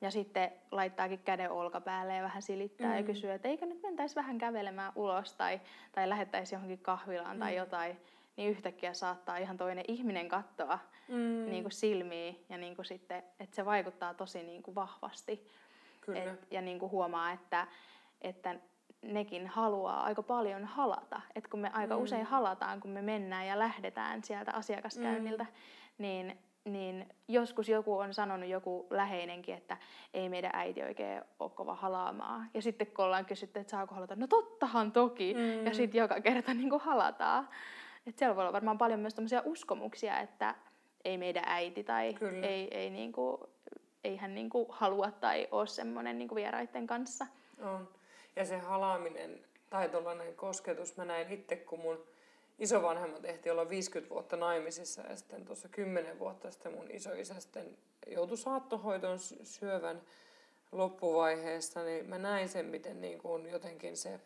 [0.00, 2.96] ja sitten laittaakin käden olkapäälle ja vähän silittää mm.
[2.96, 5.60] ja kysyy, että eikö nyt mentäisi vähän kävelemään ulos tai,
[5.92, 7.40] tai lähettäisi johonkin kahvilaan mm.
[7.40, 8.00] tai jotain,
[8.36, 10.78] niin yhtäkkiä saattaa ihan toinen ihminen katsoa
[11.08, 11.50] mm.
[11.50, 15.50] niin kuin silmiin ja niin kuin sitten, että se vaikuttaa tosi niin kuin vahvasti.
[16.00, 16.22] Kyllä.
[16.22, 17.66] Et, ja niin kuin huomaa, että,
[18.20, 18.54] että
[19.06, 21.20] nekin haluaa aika paljon halata.
[21.34, 22.02] Et kun me aika mm.
[22.02, 25.50] usein halataan, kun me mennään ja lähdetään sieltä asiakaskäynniltä, mm.
[25.98, 29.76] niin, niin joskus joku on sanonut, joku läheinenkin, että
[30.14, 32.50] ei meidän äiti oikein ole kova halaamaan.
[32.54, 35.34] Ja sitten kun ollaan kysytty, että saako halata, no tottahan toki.
[35.34, 35.66] Mm.
[35.66, 37.48] Ja sitten joka kerta niin kuin halataan.
[38.06, 40.54] Et siellä voi olla varmaan paljon myös uskomuksia, että
[41.04, 42.46] ei meidän äiti tai Kyllä.
[42.46, 43.36] ei, ei, niin kuin,
[44.04, 47.26] ei hän niin kuin halua tai ole semmoinen niin kuin vieraiden kanssa.
[47.62, 47.88] On.
[48.36, 52.04] Ja se halaaminen tai tuollainen kosketus, mä näin itse, kun mun
[52.58, 57.76] isovanhemmat ehti olla 50 vuotta naimisissa ja sitten tuossa 10 vuotta sitten mun isoisä sitten
[58.06, 60.02] joutui saattohoitoon syövän
[60.72, 64.20] loppuvaiheessa, niin mä näin sen, miten niin kuin jotenkin se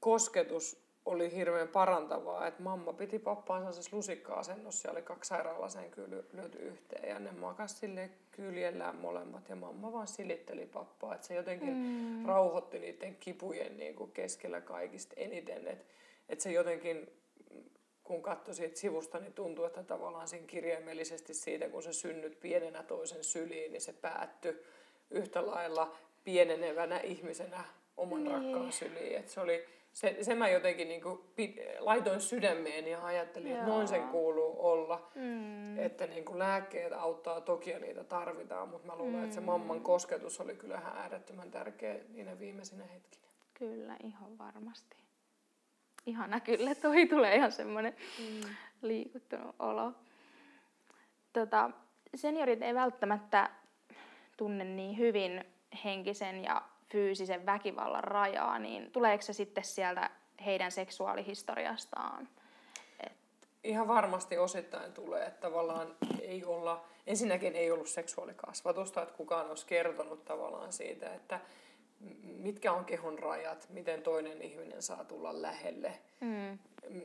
[0.00, 6.58] kosketus oli hirveän parantavaa, että mamma piti pappaansa siis lusikka-asennossa ja oli kaksi sairaalasänkyä lyöty
[6.58, 11.74] yhteen ja ne makasi sille kyljellään molemmat ja mamma vaan silitteli pappaa, että se jotenkin
[11.74, 12.26] mm.
[12.26, 15.92] rauhoitti niiden kipujen niin kuin keskellä kaikista eniten, että
[16.28, 17.10] että se jotenkin
[18.04, 22.82] kun katsoi siitä sivusta, niin tuntui, että tavallaan siinä kirjaimellisesti siitä, kun se synnyt pienenä
[22.82, 24.62] toisen syliin, niin se päättyi
[25.10, 27.64] yhtä lailla pienenevänä ihmisenä
[27.96, 28.32] oman niin.
[28.32, 29.16] rakkaan syliin.
[29.16, 33.58] Et se oli, se, se mä jotenkin niin kuin pit, laitoin sydämeen ja ajattelin, Joo.
[33.58, 35.10] että noin sen kuuluu olla.
[35.14, 35.78] Mm.
[35.78, 39.24] Että niin kuin lääkkeet auttaa toki ja niitä tarvitaan, mutta mä luulen, mm.
[39.24, 43.26] että se mamman kosketus oli kyllä äärettömän tärkeä niinä viimeisinä hetkinä.
[43.54, 44.96] Kyllä, ihan varmasti.
[46.06, 48.50] Ihana kyllä, toi tulee ihan semmoinen mm.
[48.82, 49.92] liikuttunut olo.
[51.32, 51.70] Tota,
[52.14, 53.50] seniorit ei välttämättä
[54.36, 55.44] tunne niin hyvin
[55.84, 60.10] henkisen ja fyysisen väkivallan rajaa, niin tuleeko se sitten sieltä
[60.44, 62.28] heidän seksuaalihistoriastaan?
[63.06, 63.12] Et...
[63.64, 69.66] Ihan varmasti osittain tulee, että tavallaan ei olla, ensinnäkin ei ollut seksuaalikasvatusta, että kukaan olisi
[69.66, 71.40] kertonut tavallaan siitä, että
[72.22, 76.58] mitkä on kehon rajat, miten toinen ihminen saa tulla lähelle, mm.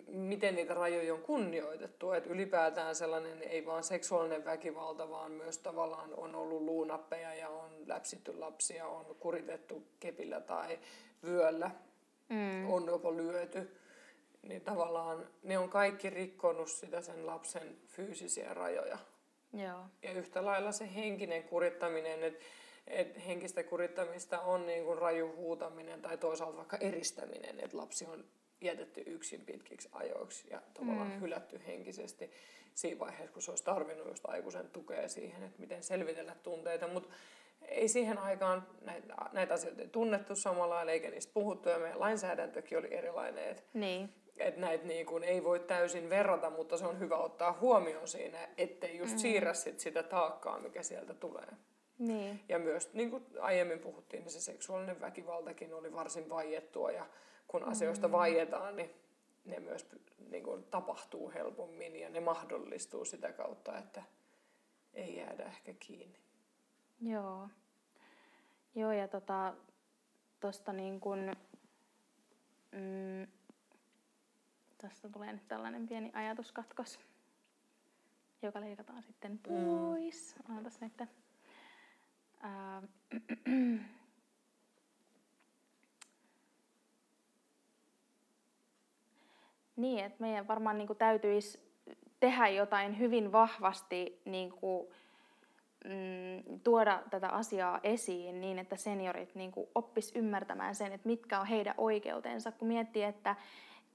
[0.07, 2.11] Miten niitä rajoja on kunnioitettu.
[2.11, 7.71] Että ylipäätään sellainen ei vaan seksuaalinen väkivalta, vaan myös tavallaan on ollut luunappeja ja on
[7.85, 10.79] läpsitty lapsia, on kuritettu kepillä tai
[11.23, 11.71] vyöllä,
[12.29, 12.69] mm.
[12.69, 13.77] on jopa lyöty.
[14.41, 18.97] Niin tavallaan ne on kaikki rikkonut sitä sen lapsen fyysisiä rajoja.
[19.53, 19.79] Joo.
[20.03, 22.45] Ja yhtä lailla se henkinen kurittaminen, että
[22.87, 28.25] et henkistä kurittamista on niin kuin raju huutaminen tai toisaalta vaikka eristäminen, että lapsi on
[28.61, 31.21] jätetty yksin pitkiksi ajoiksi ja tavallaan mm.
[31.21, 32.31] hylätty henkisesti
[32.73, 36.87] siinä vaiheessa, kun se olisi tarvinnut just aikuisen tukea siihen, että miten selvitellä tunteita.
[36.87, 37.09] Mutta
[37.61, 41.99] ei siihen aikaan näitä, näitä asioita ei tunnettu samalla lailla, eikä niistä puhuttu, ja meidän
[41.99, 43.49] lainsäädäntökin oli erilainen.
[43.49, 44.09] Että niin.
[44.37, 48.47] et näitä niin kuin ei voi täysin verrata, mutta se on hyvä ottaa huomioon siinä,
[48.57, 49.17] ettei just mm.
[49.17, 51.47] siirrä sit sitä taakkaa, mikä sieltä tulee.
[51.99, 52.39] Niin.
[52.49, 57.05] Ja myös, niin kuin aiemmin puhuttiin, niin se seksuaalinen väkivaltakin oli varsin vaiettua ja
[57.57, 57.71] kun mm.
[57.71, 58.89] asioista vaietaan, niin
[59.45, 59.89] ne myös
[60.29, 64.03] niin kuin, tapahtuu helpommin ja ne mahdollistuu sitä kautta, että
[64.93, 66.19] ei jäädä ehkä kiinni.
[67.01, 67.49] Joo.
[68.75, 69.53] Joo, ja tota,
[70.39, 71.31] tosta niin kun,
[72.71, 73.27] mm,
[74.77, 76.99] tästä tulee nyt tällainen pieni ajatuskatkos,
[78.41, 79.65] joka leikataan sitten mm.
[79.65, 80.35] pois.
[80.47, 80.57] Mm.
[80.57, 81.01] Otas nyt.
[82.39, 82.81] Ää,
[89.77, 91.59] niin, että meidän varmaan niin kuin, täytyisi
[92.19, 94.87] tehdä jotain hyvin vahvasti niin kuin,
[95.85, 101.39] mm, tuoda tätä asiaa esiin niin, että seniorit niin kuin, oppis ymmärtämään sen, että mitkä
[101.39, 102.51] on heidän oikeutensa.
[102.51, 103.35] Kun miettii, että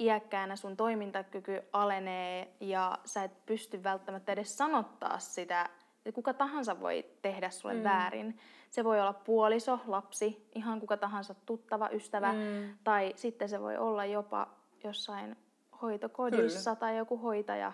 [0.01, 5.69] iäkkäänä sun toimintakyky alenee ja sä et pysty välttämättä edes sanottaa sitä
[6.15, 7.85] kuka tahansa voi tehdä sulle mm.
[7.85, 8.39] väärin.
[8.71, 12.75] Se voi olla puoliso, lapsi, ihan kuka tahansa tuttava, ystävä, mm.
[12.85, 14.49] tai sitten se voi olla jopa
[14.85, 15.37] jossain
[15.83, 16.81] hoitokodissa Kyllä.
[16.81, 17.73] tai joku hoitaja.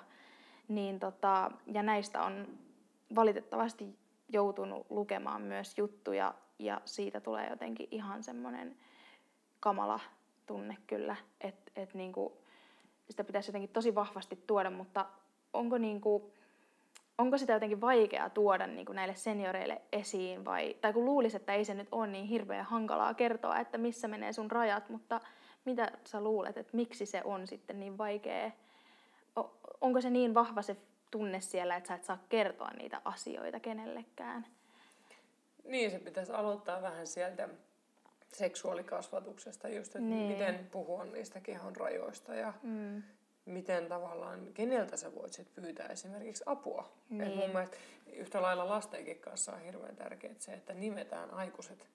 [0.68, 2.58] Niin tota, ja näistä on
[3.14, 8.76] valitettavasti joutunut lukemaan myös juttuja, ja siitä tulee jotenkin ihan semmoinen
[9.60, 10.00] kamala
[10.46, 12.38] tunne kyllä, että et niinku,
[13.10, 15.06] sitä pitäisi jotenkin tosi vahvasti tuoda, mutta
[15.52, 16.32] onko niinku,
[17.18, 21.54] onko sitä jotenkin vaikeaa tuoda niin kuin näille senioreille esiin vai, tai kun luulisi, että
[21.54, 25.20] ei se nyt ole niin hirveän hankalaa kertoa, että missä menee sun rajat, mutta
[25.64, 28.50] mitä sä luulet, että miksi se on sitten niin vaikea?
[29.80, 30.76] Onko se niin vahva se
[31.10, 34.46] tunne siellä, että sä et saa kertoa niitä asioita kenellekään?
[35.64, 37.48] Niin, se pitäisi aloittaa vähän sieltä
[38.32, 40.32] seksuaalikasvatuksesta, just, että niin.
[40.32, 43.02] miten puhua niistä kehon rajoista ja mm
[43.48, 46.92] miten tavallaan, keneltä sä voit sit pyytää esimerkiksi apua.
[47.10, 47.22] Niin.
[47.22, 47.76] Et mun mielestä
[48.12, 51.88] yhtä lailla lastenkin kanssa on hirveän tärkeää se, että nimetään aikuiset,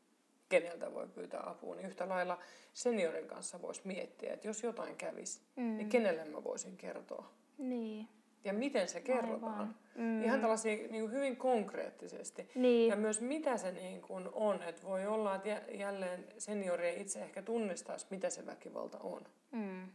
[0.50, 1.76] keneltä voi pyytää apua.
[1.76, 2.40] Niin yhtä lailla
[2.74, 5.78] seniorin kanssa voisi miettiä, että jos jotain kävisi, mm.
[5.78, 7.30] niin kenelle mä voisin kertoa.
[7.58, 8.08] Niin.
[8.44, 9.76] Ja miten se kerrotaan.
[9.96, 10.24] Mm.
[10.24, 12.50] Ihan tällaisia niin kuin hyvin konkreettisesti.
[12.56, 12.90] Niin.
[12.90, 14.64] Ja myös mitä se niin kuin on.
[14.64, 19.26] Että voi olla, että jälleen seniori ei itse ehkä tunnistaisi, mitä se väkivalta on.
[19.52, 19.88] Mm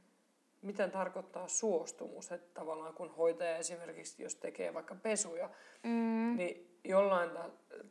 [0.62, 5.50] mitä tarkoittaa suostumus, että tavallaan kun hoitaja esimerkiksi, jos tekee vaikka pesuja,
[5.82, 6.36] mm.
[6.36, 7.30] niin jollain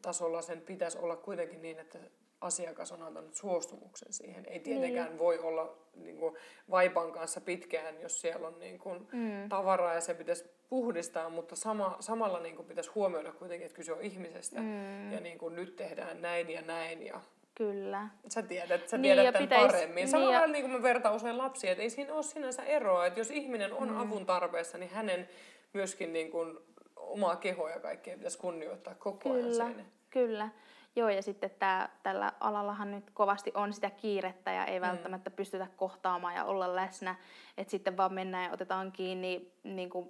[0.01, 1.99] tasolla sen pitäisi olla kuitenkin niin, että
[2.41, 4.45] asiakas on antanut suostumuksen siihen.
[4.45, 5.19] Ei tietenkään niin.
[5.19, 6.35] voi olla niin kuin,
[6.69, 9.49] vaipan kanssa pitkään, jos siellä on niin kuin, mm.
[9.49, 13.93] tavaraa ja se pitäisi puhdistaa, mutta sama, samalla niin kuin, pitäisi huomioida kuitenkin, että kyse
[13.93, 15.11] on ihmisestä mm.
[15.11, 17.21] ja niin kuin, nyt tehdään näin ja näin ja
[17.57, 18.07] Kyllä.
[18.29, 19.95] Sä tiedät, sä Niin, tiedät ja tämän pitäis- paremmin.
[19.95, 22.63] niin, Samalla ja- lailla niin kuin mä vertaan usein lapsia, että ei siinä ole sinänsä
[22.63, 23.97] eroa, että jos ihminen on mm.
[23.99, 25.29] avun tarpeessa, niin hänen
[25.73, 26.57] myöskin niin kuin
[26.95, 29.83] omaa kehoa ja kaikkea pitäisi kunnioittaa koko ajan Kyllä, siinä.
[30.09, 30.49] kyllä.
[30.95, 34.67] Joo, ja sitten tää, tällä alallahan nyt kovasti on sitä kiirettä ja Mm.
[34.73, 37.15] ei välttämättä pystytä kohtaamaan ja olla läsnä.
[37.57, 40.09] Että sitten vaan mennään ja otetaan kiinni niin kuin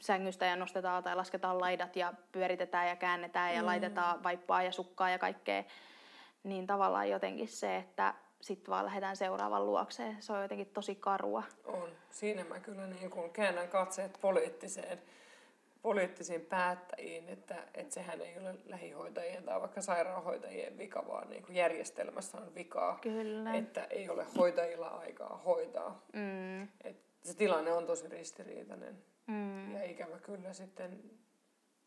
[0.00, 3.66] sängystä ja nostetaan tai lasketaan laidat ja pyöritetään ja käännetään ja Mm.
[3.66, 5.64] laitetaan vaippaa ja sukkaa ja kaikkea.
[6.44, 10.16] Niin tavallaan jotenkin se, että sitten vaan lähdetään seuraavan luokseen.
[10.22, 11.42] Se on jotenkin tosi karua.
[11.64, 11.88] On.
[12.10, 15.02] Siinä mä kyllä niin kuin käännän katseet poliittiseen,
[15.82, 21.56] poliittisiin päättäjiin, että, että sehän ei ole lähihoitajien tai vaikka sairaanhoitajien vika, vaan niin kuin
[21.56, 23.54] järjestelmässä on vikaa, Kyllä.
[23.54, 26.02] että ei ole hoitajilla aikaa hoitaa.
[26.12, 28.98] Mm, Et se tilanne on tosi ristiriitainen.
[29.26, 31.02] mm, Ja ikävä kyllä sitten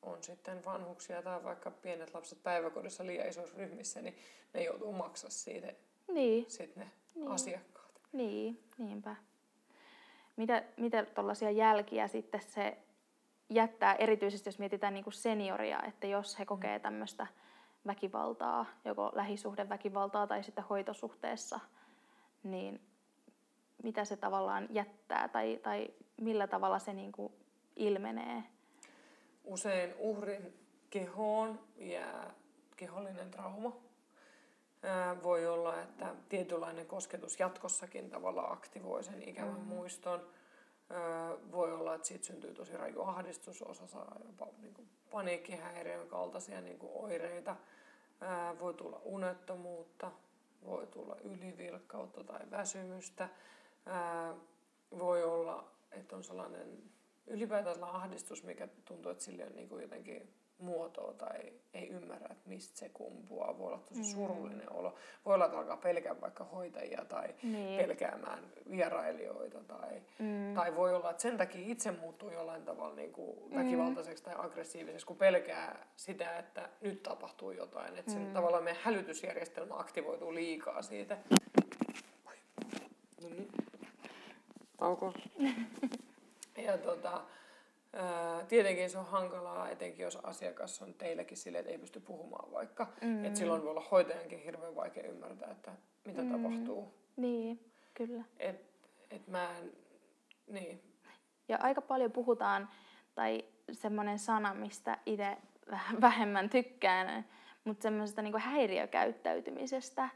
[0.08, 4.15] on sitten vanhuksia tai vaikka pienet lapset päiväkodissa liian isoissa ryhmissä, niin
[4.54, 5.74] ne joutuu maksaa siitä
[6.08, 6.46] niin.
[6.52, 7.32] sit ne Niin.
[7.32, 8.02] asiakkaat.
[8.13, 9.15] Niin, niinpä.
[10.36, 12.78] Mitä, mitä tuollaisia jälkiä sitten se
[13.50, 17.28] jättää, erityisesti jos mietitään niin kuin senioria, että jos he kokee tämmöistä
[17.88, 21.60] väkivaltaa, joko lähisuhdeväkivaltaa tai sitten hoitosuhteessa,
[22.43, 22.82] niin
[23.84, 25.88] mitä se tavallaan jättää tai, tai
[26.22, 27.34] millä tavalla se niin kuin
[27.76, 28.43] ilmenee?
[29.48, 30.54] Usein uhrin
[30.90, 32.34] kehoon jää
[32.76, 33.78] kehollinen trauma.
[35.24, 39.66] Voi olla, että tietynlainen kosketus jatkossakin tavallaan aktivoi sen ikävän mm.
[39.66, 40.28] muiston.
[41.52, 46.62] Voi olla, että siitä syntyy tosi raju ahdistus, osa saa jopa niin kuin paniikkihäiriön kaltaisia
[46.62, 47.56] niin kuin oireita.
[48.60, 50.12] Voi tulla unettomuutta,
[50.66, 53.30] voi tulla ylivilkkautta tai väsymystä.
[55.00, 56.84] Voi olla, että on sellainen
[57.28, 62.50] ylipäätään ahdistus, mikä tuntuu, että sille on niin kuin jotenkin muotoa tai ei ymmärrä, että
[62.50, 63.58] mistä se kumpuaa.
[63.58, 64.96] Voi olla tosi surullinen olo.
[65.26, 67.80] Voi olla, että alkaa pelkää vaikka hoitajia tai Niin.
[67.86, 68.40] pelkäämään
[68.72, 69.60] vierailijoita.
[69.63, 70.54] Tai, Mm.
[70.56, 75.06] tai voi olla, että sen takia itse muuttuu jollain tavalla niin kuin väkivaltaiseksi tai aggressiiviseksi,
[75.06, 77.98] kun pelkää sitä, että nyt tapahtuu jotain.
[77.98, 81.18] Että sen, tavallaan meidän hälytysjärjestelmä aktivoituu liikaa siitä.
[83.22, 83.48] No niin.
[84.78, 85.13] Tauko.
[86.67, 87.21] Ja tota,
[87.93, 92.51] ää, tietenkin se on hankalaa, etenkin jos asiakas on teilläkin silleen, että ei pysty puhumaan
[92.51, 92.88] vaikka.
[93.01, 93.25] Mm.
[93.25, 95.71] Et silloin voi olla hoitajankin hirveän vaikea ymmärtää, että
[96.06, 96.32] mitä mm.
[96.32, 96.93] tapahtuu.
[97.15, 98.23] Niin, kyllä.
[98.39, 98.62] Et,
[99.12, 99.71] et mä en,
[100.47, 100.82] niin.
[101.47, 102.69] Ja aika paljon puhutaan,
[103.15, 105.38] tai semmoinen sana, mistä itse
[105.71, 107.25] vähän vähemmän tykkään,
[107.63, 110.10] mutta semmoisesta niin häiriökäyttäytymisestä,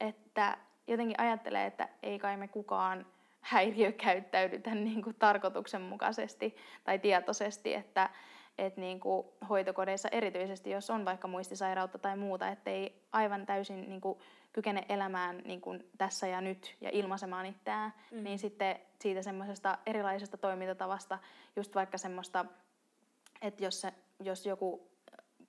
[0.00, 3.06] että jotenkin ajattelee, että ei kai me kukaan
[3.46, 8.10] häiriökäyttäydytä niin kuin tarkoituksenmukaisesti tai tietoisesti, että,
[8.58, 13.88] että niin kuin hoitokodeissa erityisesti, jos on vaikka muistisairautta tai muuta, että ei aivan täysin
[13.88, 14.18] niin kuin
[14.52, 18.22] kykene elämään niin kuin tässä ja nyt ja ilmaisemaan itseään, mm.
[18.22, 21.18] niin sitten siitä semmoisesta erilaisesta toimintatavasta,
[21.56, 22.44] just vaikka semmoista,
[23.42, 24.90] että jos, se, jos joku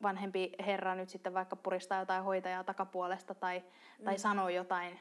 [0.01, 3.63] vanhempi herra nyt sitten vaikka puristaa jotain hoitajaa takapuolesta tai,
[3.99, 4.05] mm.
[4.05, 4.99] tai sanoo jotain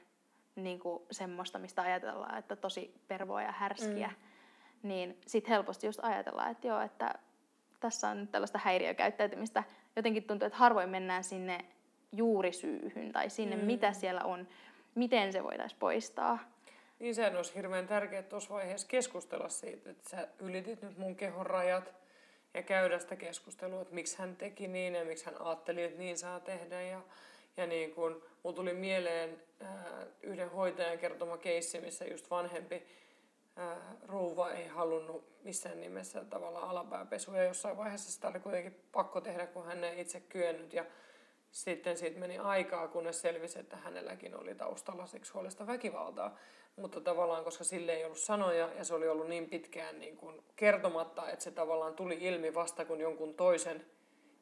[0.57, 4.89] niin kuin semmoista, mistä ajatellaan, että tosi pervoa ja härskiä, mm.
[4.89, 7.15] niin sitten helposti just ajatellaan, että joo, että
[7.81, 9.65] tässä on nyt tällaista häiriökäyttäytymistä.
[9.97, 11.65] Jotenkin tuntuu, että harvoin mennään sinne
[12.13, 13.65] juurisyyhyn tai sinne, mm.
[13.65, 14.49] mitä siellä on,
[14.95, 16.39] miten se voitaisiin poistaa.
[16.99, 21.47] Niin sehän olisi hirveän tärkeää tuossa vaiheessa keskustella siitä, että sä ylitit nyt mun kehon
[21.47, 21.95] rajat
[22.55, 26.19] ja käydä sitä keskustelua, että miksi hän teki niin ja miksi hän ajatteli, että niin
[26.19, 26.83] saa tehdä.
[26.83, 27.01] Ja,
[27.57, 32.83] ja niin kun, mulla tuli mieleen ää, yhden hoitajan kertoma keissi, missä just vanhempi
[33.57, 37.37] ää, rouva ei halunnut missään nimessä tavallaan alapääpesua.
[37.37, 40.73] Ja jossain vaiheessa sitä oli kuitenkin pakko tehdä, kun hän ei itse kyennyt.
[40.73, 40.85] Ja
[41.51, 46.37] sitten siitä meni aikaa, kunnes selvisi, että hänelläkin oli taustalla seksuaalista väkivaltaa.
[46.77, 50.43] Mutta tavallaan, koska sille ei ollut sanoja ja se oli ollut niin pitkään niin kuin
[50.57, 53.87] kertomatta, että se tavallaan tuli ilmi vasta, kun jonkun toisen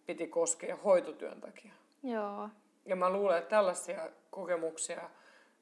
[0.07, 1.73] piti koskea hoitotyön takia.
[2.03, 2.49] Joo.
[2.87, 5.11] Ja mä luulen, että tällaisia kokemuksia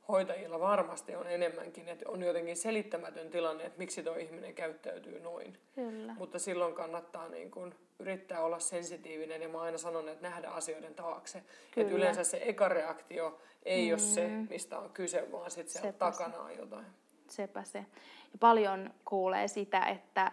[0.08, 5.58] hoitajilla varmasti on enemmänkin, että on jotenkin selittämätön tilanne, että miksi tuo ihminen käyttäytyy noin.
[5.74, 6.14] Kyllä.
[6.18, 10.94] Mutta silloin kannattaa niin kuin yrittää olla sensitiivinen ja mä aina sanon, että nähdä asioiden
[10.94, 11.42] taakse.
[11.76, 13.92] Että yleensä se eka reaktio ei mm.
[13.92, 16.18] ole se, mistä on kyse, vaan sitten siellä Sepä se.
[16.18, 16.86] takana on jotain.
[17.28, 17.78] Sepä se.
[18.32, 20.32] Ja paljon kuulee sitä, että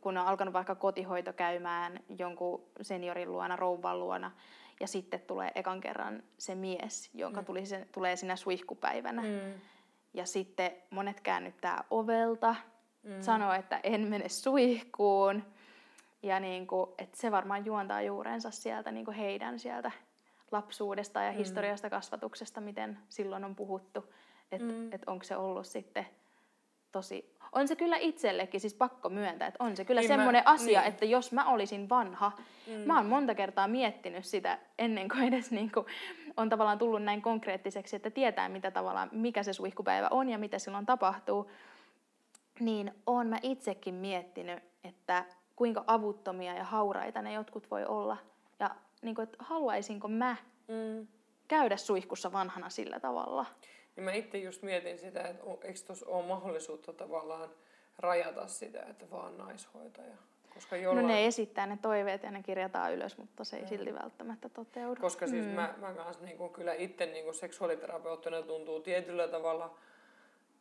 [0.00, 4.30] kun on alkanut vaikka kotihoito käymään jonkun seniorin luona, rouvan luona,
[4.82, 7.44] ja sitten tulee ekan kerran se mies, jonka mm.
[7.44, 9.22] tuli se, tulee sinä suihkupäivänä.
[9.22, 9.60] Mm.
[10.14, 12.54] Ja sitten monet käännyttää ovelta,
[13.02, 13.20] mm.
[13.20, 15.42] sanoo, että en mene suihkuun.
[16.22, 19.90] Ja niin kuin, että se varmaan juontaa juurensa sieltä niin kuin heidän sieltä
[20.52, 24.14] lapsuudesta ja historiasta kasvatuksesta, miten silloin on puhuttu,
[24.52, 24.92] että mm.
[24.92, 26.06] et onko se ollut sitten
[26.92, 27.32] tosi...
[27.52, 30.88] On se kyllä itsellekin, siis pakko myöntää, että on se kyllä niin semmoinen asia, niin.
[30.88, 32.32] että jos mä olisin vanha,
[32.66, 32.72] mm.
[32.72, 35.86] mä oon monta kertaa miettinyt sitä ennen kuin edes niin kuin
[36.36, 40.58] on tavallaan tullut näin konkreettiseksi, että tietää mitä tavallaan, mikä se suihkupäivä on ja mitä
[40.58, 41.50] silloin tapahtuu,
[42.60, 45.24] niin oon mä itsekin miettinyt, että
[45.56, 48.16] kuinka avuttomia ja hauraita ne jotkut voi olla.
[48.60, 48.70] Ja
[49.02, 50.36] niin kuin, että haluaisinko mä
[50.68, 51.06] mm.
[51.48, 53.46] käydä suihkussa vanhana sillä tavalla.
[53.96, 57.50] Niin mä itse just mietin sitä, että eikö tuossa ole mahdollisuutta tavallaan
[57.98, 60.16] rajata sitä, että vaan naishoitaja.
[60.54, 61.06] Koska jollain...
[61.06, 63.68] No ne esittää ne toiveet ja ne kirjataan ylös, mutta se ei mm.
[63.68, 65.00] silti välttämättä toteudu.
[65.00, 65.52] Koska siis mm.
[65.52, 69.74] mä, mä kanssa niin kuin, kyllä itse niin seksuaaliterapeuttina tuntuu tietyllä tavalla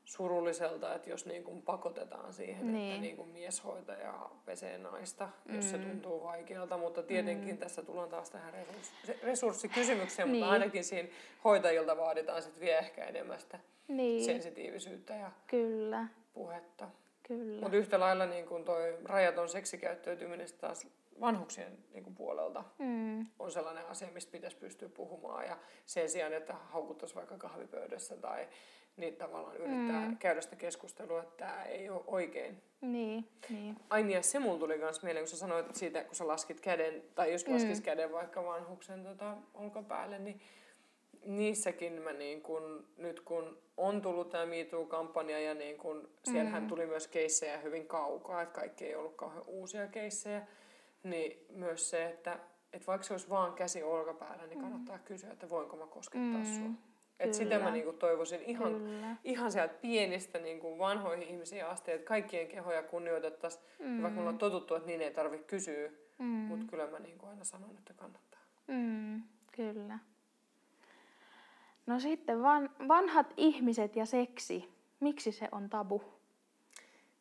[0.05, 2.89] surulliselta, että jos niin kuin pakotetaan siihen, niin.
[2.89, 5.55] että niin kuin mieshoitaja pesee naista, mm.
[5.55, 5.83] jos se mm.
[5.83, 6.77] tuntuu vaikealta.
[6.77, 7.57] Mutta tietenkin mm.
[7.57, 10.39] tässä tullaan taas tähän resurssi, resurssikysymykseen, niin.
[10.39, 11.09] mutta ainakin siinä
[11.43, 14.25] hoitajilta vaaditaan sitten vielä ehkä enemmän sitä niin.
[14.25, 16.07] sensitiivisyyttä ja Kyllä.
[16.33, 16.89] puhetta.
[17.27, 17.61] Kyllä.
[17.61, 20.87] Mutta yhtä lailla niin kuin toi rajaton seksikäyttäytyminen taas
[21.21, 23.25] vanhuksien niin kuin puolelta mm.
[23.39, 25.45] on sellainen asia, mistä pitäisi pystyä puhumaan.
[25.45, 28.47] Ja sen sijaan, että haukuttaisiin vaikka kahvipöydässä tai
[28.97, 30.17] niin tavallaan yrittää mm.
[30.17, 32.61] käydä sitä keskustelua, että tämä ei ole oikein.
[32.81, 33.75] Niin, niin.
[33.89, 36.27] Ai niin, ja se mulla tuli myös mieleen, kun sä sanoit, että siitä, kun sä
[36.27, 37.83] laskit käden, tai jos laskis mm.
[37.83, 40.41] käden vaikka vanhuksen tota, olkapäälle, niin
[41.25, 46.67] niissäkin mä niin kun, nyt kun on tullut tämä MeToo-kampanja ja niin kun, siellähän mm.
[46.69, 50.47] tuli myös keissejä hyvin kaukaa, että kaikki ei ollut kauhean uusia keissejä,
[51.03, 52.39] niin myös se, että,
[52.73, 54.61] että vaikka se olisi vaan käsi olkapäällä, niin mm.
[54.61, 55.03] kannattaa mm.
[55.03, 56.45] kysyä, että voinko mä koskettaa mm.
[56.45, 56.90] sua.
[57.21, 58.73] Et sitä mä niinku toivoisin ihan,
[59.23, 63.63] ihan sieltä pienistä niinku vanhoihin ihmisiin asti, että kaikkien kehoja kunnioitettaisiin.
[63.79, 64.01] Mm.
[64.01, 66.25] Vaikka mulla on totuttu, että niin ei tarvitse kysyä, mm.
[66.25, 68.39] mutta kyllä mä niinku aina sanon, että kannattaa.
[68.67, 69.21] Mm.
[69.51, 69.99] Kyllä.
[71.85, 74.69] No sitten van, vanhat ihmiset ja seksi.
[74.99, 76.03] Miksi se on tabu?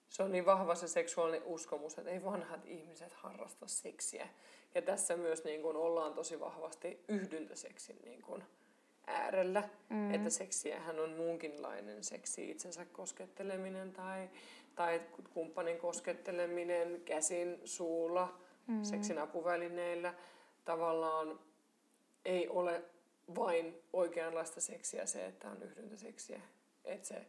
[0.08, 4.28] Se on niin vahva se seksuaalinen uskomus, että ei vanhat ihmiset harrasta seksiä.
[4.74, 8.44] Ja tässä myös niin kuin ollaan tosi vahvasti yhdyntäseksin niin kuin
[9.10, 9.68] äärellä.
[9.88, 10.14] Mm.
[10.14, 14.30] Että seksiähän on muunkinlainen seksi, itsensä kosketteleminen tai,
[14.74, 15.00] tai
[15.34, 18.82] kumppanin kosketteleminen käsin, suulla, mm.
[18.82, 20.14] seksin apuvälineillä.
[20.64, 21.40] Tavallaan
[22.24, 22.82] ei ole
[23.34, 26.40] vain oikeanlaista seksiä se, että on yhdyntäseksiä.
[26.84, 27.26] Että se,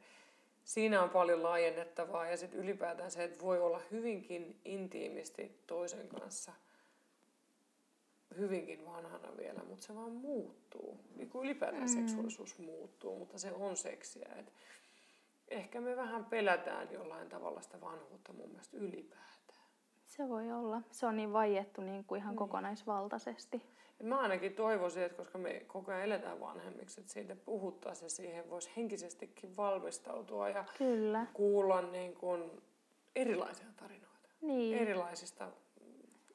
[0.64, 6.52] siinä on paljon laajennettavaa ja sitten ylipäätään se, että voi olla hyvinkin intiimisti toisen kanssa
[8.38, 11.00] hyvinkin vanhana vielä, mutta se vaan muuttuu.
[11.16, 11.88] Niin kuin ylipäätään mm.
[11.88, 14.30] seksuaalisuus muuttuu, mutta se on seksiä.
[14.38, 14.54] Et
[15.48, 19.32] ehkä me vähän pelätään jollain tavalla sitä vanhuutta mun mielestä ylipäätään.
[20.06, 20.82] Se voi olla.
[20.92, 22.38] Se on niin vaiettu niin kuin ihan mm.
[22.38, 23.62] kokonaisvaltaisesti.
[24.00, 28.10] Ja mä ainakin toivoisin, että koska me koko ajan eletään vanhemmiksi, että siitä puhuttaisiin ja
[28.10, 31.26] siihen voisi henkisestikin valmistautua ja Kyllä.
[31.34, 32.62] kuulla niin kuin
[33.16, 34.30] erilaisia tarinoita.
[34.42, 34.78] Niin.
[34.78, 35.48] Erilaisista,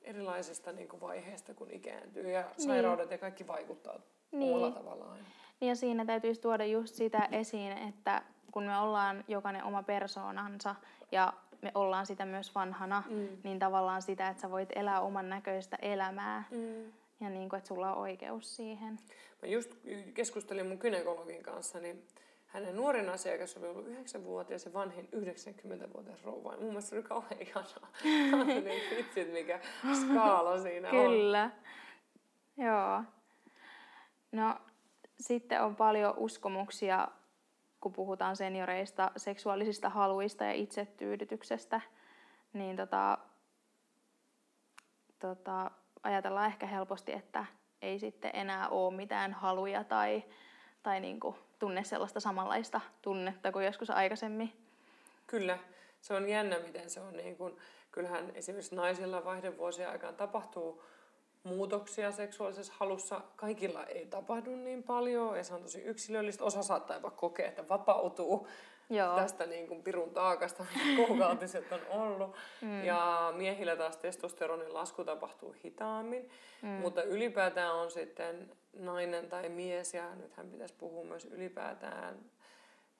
[0.07, 2.66] erilaisista niin kuin vaiheista, kun ikääntyy ja niin.
[2.66, 4.01] sairaudet ja kaikki vaikuttaa
[4.33, 4.55] niin.
[4.55, 5.19] omalla tavallaan.
[5.61, 10.75] Niin ja siinä täytyisi tuoda just sitä esiin, että kun me ollaan jokainen oma persoonansa
[11.12, 13.29] ja me ollaan sitä myös vanhana, mm.
[13.45, 16.45] niin tavallaan sitä, että sä voit elää oman näköistä elämää.
[16.51, 18.99] Mm ja niin kuin, että sulla on oikeus siihen.
[19.42, 19.71] Mä just
[20.14, 22.05] keskustelin mun kynekologin kanssa, niin
[22.47, 26.53] hänen nuorin asiakas oli ollut 9-vuotias ja vanhin 90-vuotias rouva.
[26.53, 27.89] Ja mun mielestä se oli kauhean ihanaa.
[28.47, 28.65] niin
[28.97, 29.61] vitsit, mikä
[29.95, 31.05] skaala siinä Kyllä.
[31.05, 31.11] on.
[31.11, 31.51] Kyllä.
[32.57, 33.03] Joo.
[34.33, 34.59] No,
[35.21, 37.09] sitten on paljon uskomuksia,
[37.81, 41.81] kun puhutaan senioreista, seksuaalisista haluista ja itsetyydytyksestä.
[42.53, 43.19] Niin tota,
[45.19, 45.71] tota,
[46.03, 47.47] ajatellaan ehkä helposti, että
[47.83, 50.25] ei sitten enää ole mitään haluja tai,
[50.83, 54.53] tai niin kuin tunne sellaista samanlaista tunnetta kuin joskus aikaisemmin.
[55.27, 55.59] Kyllä,
[56.01, 57.16] se on jännä, miten se on.
[57.16, 57.57] Niin kuin,
[57.92, 60.83] kyllähän esimerkiksi naisilla vaihdevuosien aikaan tapahtuu
[61.42, 63.21] muutoksia seksuaalisessa halussa.
[63.37, 66.45] Kaikilla ei tapahdu niin paljon ja se on tosi yksilöllistä.
[66.45, 68.49] Osa saattaa jopa kokea, että vapautuu
[68.90, 69.16] Joo.
[69.16, 72.37] tästä niin kuin pirun taakasta, kuukautiset on ollut.
[72.61, 72.85] Mm.
[72.85, 76.31] Ja miehillä taas testosteronin lasku tapahtuu hitaammin.
[76.62, 76.68] Mm.
[76.68, 82.19] Mutta ylipäätään on sitten nainen tai mies, ja nythän pitäisi puhua myös ylipäätään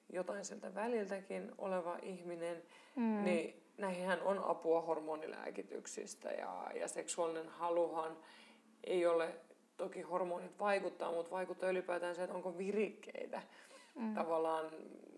[0.09, 2.63] jotain sieltä väliltäkin oleva ihminen,
[2.95, 3.23] mm.
[3.23, 8.17] niin näihinhän on apua hormonilääkityksistä ja, ja seksuaalinen haluhan
[8.83, 9.35] ei ole,
[9.77, 13.41] toki hormonit vaikuttaa, mutta vaikuttaa ylipäätään se, että onko virikkeitä.
[13.95, 14.13] Mm.
[14.13, 14.65] Tavallaan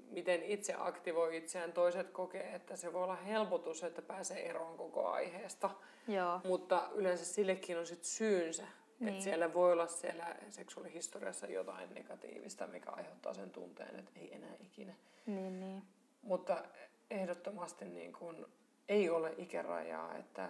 [0.09, 1.73] miten itse aktivoi itseään.
[1.73, 5.69] Toiset kokee, että se voi olla helpotus, että pääsee eroon koko aiheesta.
[6.07, 6.41] Joo.
[6.43, 8.67] Mutta yleensä sillekin on sit syynsä,
[8.99, 9.09] Niin.
[9.09, 14.55] Että siellä voi olla siellä seksuaalihistoriassa jotain negatiivista, mikä aiheuttaa sen tunteen, että ei enää
[14.59, 14.93] ikinä.
[15.25, 15.83] Niin, niin.
[16.21, 16.63] Mutta
[17.11, 18.45] ehdottomasti niin kuin
[18.89, 20.49] ei ole ikärajaa, että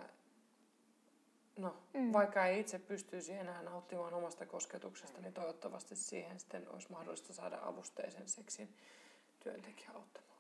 [1.57, 2.13] no, mm.
[2.13, 7.59] vaikka ei itse pystyisi enää nauttimaan omasta kosketuksesta, niin toivottavasti siihen sitten olisi mahdollista saada
[7.61, 8.75] avusteisen seksin
[9.39, 10.39] työntekijä auttamaan.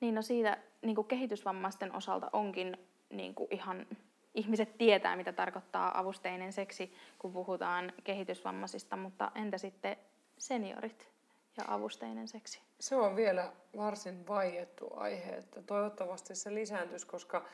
[0.00, 2.76] Niin no siitä niin kuin kehitysvammaisten osalta onkin
[3.10, 3.86] niin kuin ihan
[4.34, 9.96] ihmiset tietää, mitä tarkoittaa avusteinen seksi, kun puhutaan kehitysvammaisista, mutta entä sitten
[10.38, 11.08] seniorit
[11.56, 12.60] ja avusteinen seksi?
[12.80, 17.44] Se on vielä varsin vaiettu aihe, että toivottavasti se lisääntyisi, koska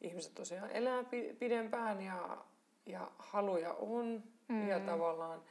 [0.00, 1.04] ihmiset tosiaan elää
[1.38, 2.38] pidempään ja,
[2.86, 4.68] ja haluja on mm.
[4.68, 5.42] ja tavallaan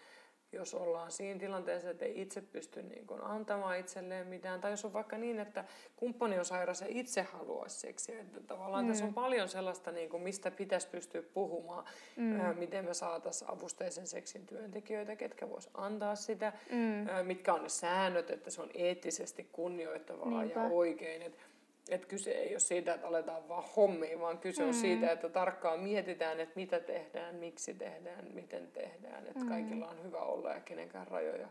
[0.53, 4.85] jos ollaan siinä tilanteessa, että ei itse pysty niin kuin antamaan itselleen mitään, tai jos
[4.85, 8.89] on vaikka niin, että kumppani on sairas ja itse haluaisi seksiä, että tavallaan mm.
[8.89, 11.85] tässä on paljon sellaista, niin kuin, mistä pitäisi pystyä puhumaan,
[12.15, 12.39] mm.
[12.39, 17.07] ää, miten me saataisiin avusteisen seksin työntekijöitä, ketkä vois antaa sitä, mm.
[17.07, 20.59] ää, mitkä on ne säännöt, että se on eettisesti kunnioittavaa Niinpä.
[20.59, 21.37] ja oikein, että
[21.91, 24.67] että kyse ei ole siitä, että aletaan vaan hommiin, vaan kyse mm.
[24.67, 29.27] on siitä, että tarkkaan mietitään, että mitä tehdään, miksi tehdään, miten tehdään.
[29.27, 29.47] Että mm.
[29.49, 31.47] kaikilla on hyvä olla ja kenenkään rajoja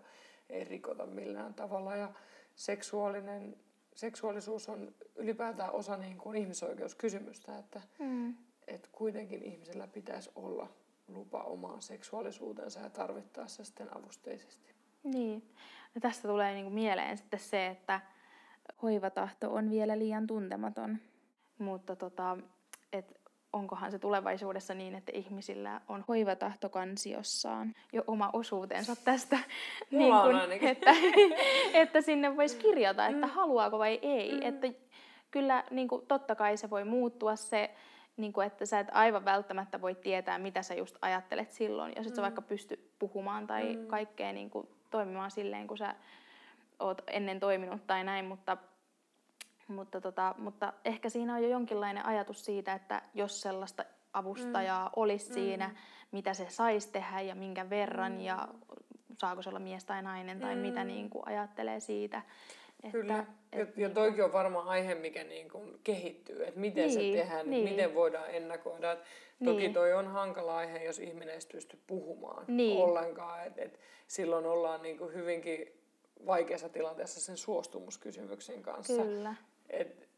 [0.51, 1.97] ei rikota millään tavalla.
[1.97, 2.13] Ja
[2.55, 3.57] seksuaalinen,
[3.95, 8.35] seksuaalisuus on ylipäätään osa niin kuin ihmisoikeuskysymystä, että, mm.
[8.67, 10.69] että kuitenkin ihmisellä pitäisi olla
[11.09, 14.75] lupa omaan seksuaalisuutensa ja tarvittaessa sitten avusteisesti.
[15.03, 15.55] Niin.
[15.95, 18.01] Ja tästä tulee niin kuin mieleen sitten se, että
[18.83, 20.99] hoivatahto on vielä liian tuntematon.
[21.59, 22.37] Mutta tota,
[22.93, 23.21] et
[23.53, 29.39] onkohan se tulevaisuudessa niin, että ihmisillä on hoivatahto kansiossaan jo oma osuutensa tästä,
[29.91, 30.91] niin kun, että,
[31.83, 33.33] että sinne voisi kirjata, että mm.
[33.33, 34.33] haluaako vai ei.
[34.33, 34.43] Mm.
[34.43, 34.67] Että
[35.31, 37.71] kyllä niin kuin, totta kai se voi muuttua se,
[38.17, 42.07] niin kuin, että sä et aivan välttämättä voi tietää, mitä sä just ajattelet silloin, jos
[42.07, 42.17] et mm.
[42.17, 43.87] sä vaikka pysty puhumaan tai mm.
[43.87, 45.95] kaikkea niin kuin, toimimaan silleen, kun sä
[46.81, 48.57] oot ennen toiminut tai näin, mutta,
[49.69, 54.93] mutta, tota, mutta ehkä siinä on jo jonkinlainen ajatus siitä, että jos sellaista avustajaa mm.
[54.97, 55.35] olisi mm.
[55.35, 55.77] siinä,
[56.13, 58.21] mitä se saisi tehdä ja minkä verran mm.
[58.21, 58.49] ja
[59.19, 60.61] saako se olla mies tai nainen tai mm.
[60.61, 62.23] mitä niin kuin ajattelee siitä.
[62.85, 66.89] Että, Kyllä, et, ja, niin toikin on varmaan aihe, mikä niin kuin kehittyy, että miten
[66.89, 67.69] niin, se tehdään, niin.
[67.69, 68.93] miten voidaan ennakoida.
[68.93, 68.99] Et
[69.45, 69.73] toki niin.
[69.73, 72.83] toi on hankala aihe, jos ihminen ei pysty puhumaan niin.
[72.83, 73.47] ollenkaan.
[73.47, 75.80] Et, et silloin ollaan niin kuin hyvinkin
[76.27, 79.03] vaikeassa tilanteessa sen suostumuskysymyksen kanssa.
[79.03, 79.35] Kyllä.
[79.71, 80.09] Et,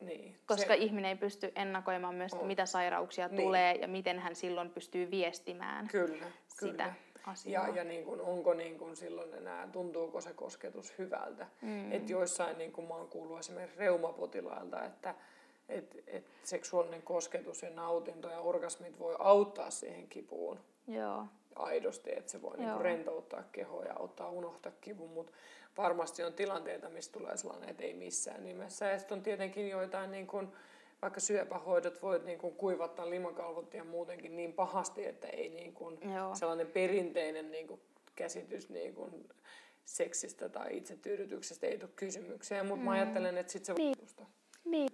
[0.00, 0.74] niin, Koska se...
[0.74, 2.46] ihminen ei pysty ennakoimaan myös, on.
[2.46, 3.42] mitä sairauksia niin.
[3.42, 6.94] tulee ja miten hän silloin pystyy viestimään kyllä, sitä kyllä.
[7.26, 7.68] asiaa.
[7.68, 11.46] Ja, ja niin kuin, onko niin kuin silloin enää, tuntuuko se kosketus hyvältä.
[11.62, 11.92] Mm.
[11.92, 15.14] Et joissain, niin kuin mä oon kuullut esimerkiksi reumapotilailta, että
[15.68, 20.60] et, et seksuaalinen kosketus ja nautinto ja orgasmit voi auttaa siihen kipuun.
[20.86, 21.26] Joo
[21.56, 25.32] aidosti, että se voi niinku rentouttaa kehoa ja auttaa unohtaa kivun, mutta
[25.76, 28.86] varmasti on tilanteita, missä tulee sellainen, että ei missään nimessä.
[28.86, 30.48] Ja sitten on tietenkin joitain, niin kuin,
[31.02, 35.98] vaikka syöpähoidot voit niin kuin kuivattaa limakalvot ja muutenkin niin pahasti, että ei niin kuin
[36.34, 37.80] sellainen perinteinen niin kuin
[38.16, 39.28] käsitys niin kuin
[39.84, 42.84] seksistä tai itsetyydytyksestä ei tule kysymykseen, mutta mm.
[42.84, 43.96] mä ajattelen, että sitten se niin.
[44.18, 44.26] voi
[44.64, 44.90] niin.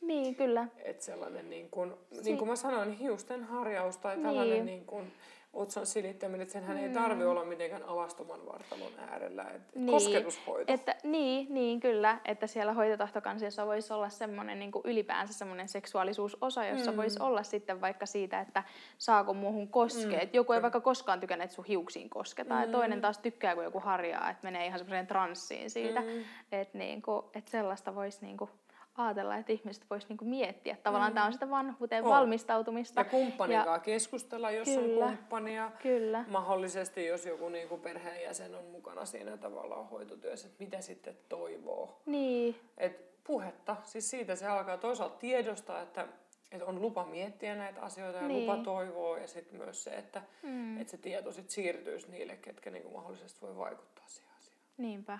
[0.00, 0.68] Niin, kyllä.
[0.78, 4.66] Että sellainen, niin kuin, niin kuin mä sanoin, hiusten harjaus tai tällainen niin.
[4.66, 5.12] Niin kuin,
[5.52, 6.82] otsan silittäminen, että senhän mm.
[6.82, 9.42] ei tarvi olla mitenkään avastoman vartalon äärellä.
[9.42, 9.86] Et, niin.
[9.86, 10.72] Kosketushoito.
[10.72, 12.18] Että, niin, niin, kyllä.
[12.24, 16.96] Että siellä hoitotahtokansiossa voisi olla semmoinen niin kuin ylipäänsä semmoinen seksuaalisuusosa, jossa mm.
[16.96, 18.62] voisi olla sitten vaikka siitä, että
[18.98, 20.24] saako muuhun koskea.
[20.24, 20.30] Mm.
[20.32, 22.64] Joku ei vaikka koskaan tykännyt, että sun hiuksiin kosketaan.
[22.64, 22.72] Mm.
[22.72, 26.00] Ja toinen taas tykkää, kun joku harjaa, että menee ihan semmoiseen transsiin siitä.
[26.00, 26.24] Mm.
[26.52, 28.50] Että niin kuin, että sellaista voisi niin kuin
[28.94, 30.76] ajatella, että ihmiset voisivat niinku miettiä.
[30.82, 31.14] Tavallaan mm.
[31.14, 32.10] tämä on sitä vanhuuteen on.
[32.10, 33.00] valmistautumista.
[33.00, 33.78] Ja kumppanin ja...
[33.78, 35.70] keskustella, jos kyllä, on kumppania.
[35.82, 36.24] Kyllä.
[36.28, 42.00] Mahdollisesti, jos joku niinku perheenjäsen on mukana siinä tavallaan hoitotyössä, että mitä sitten toivoo.
[42.06, 42.60] Niin.
[42.78, 46.08] Et puhetta, siis siitä se alkaa toisaalta tiedosta, että,
[46.52, 48.46] että on lupa miettiä näitä asioita ja niin.
[48.46, 49.18] lupa toivoa.
[49.18, 50.80] Ja sitten myös se, että, mm.
[50.80, 54.60] että se tieto sit siirtyisi niille, ketkä niinku mahdollisesti voi vaikuttaa siihen asiaan.
[54.76, 55.18] Niinpä.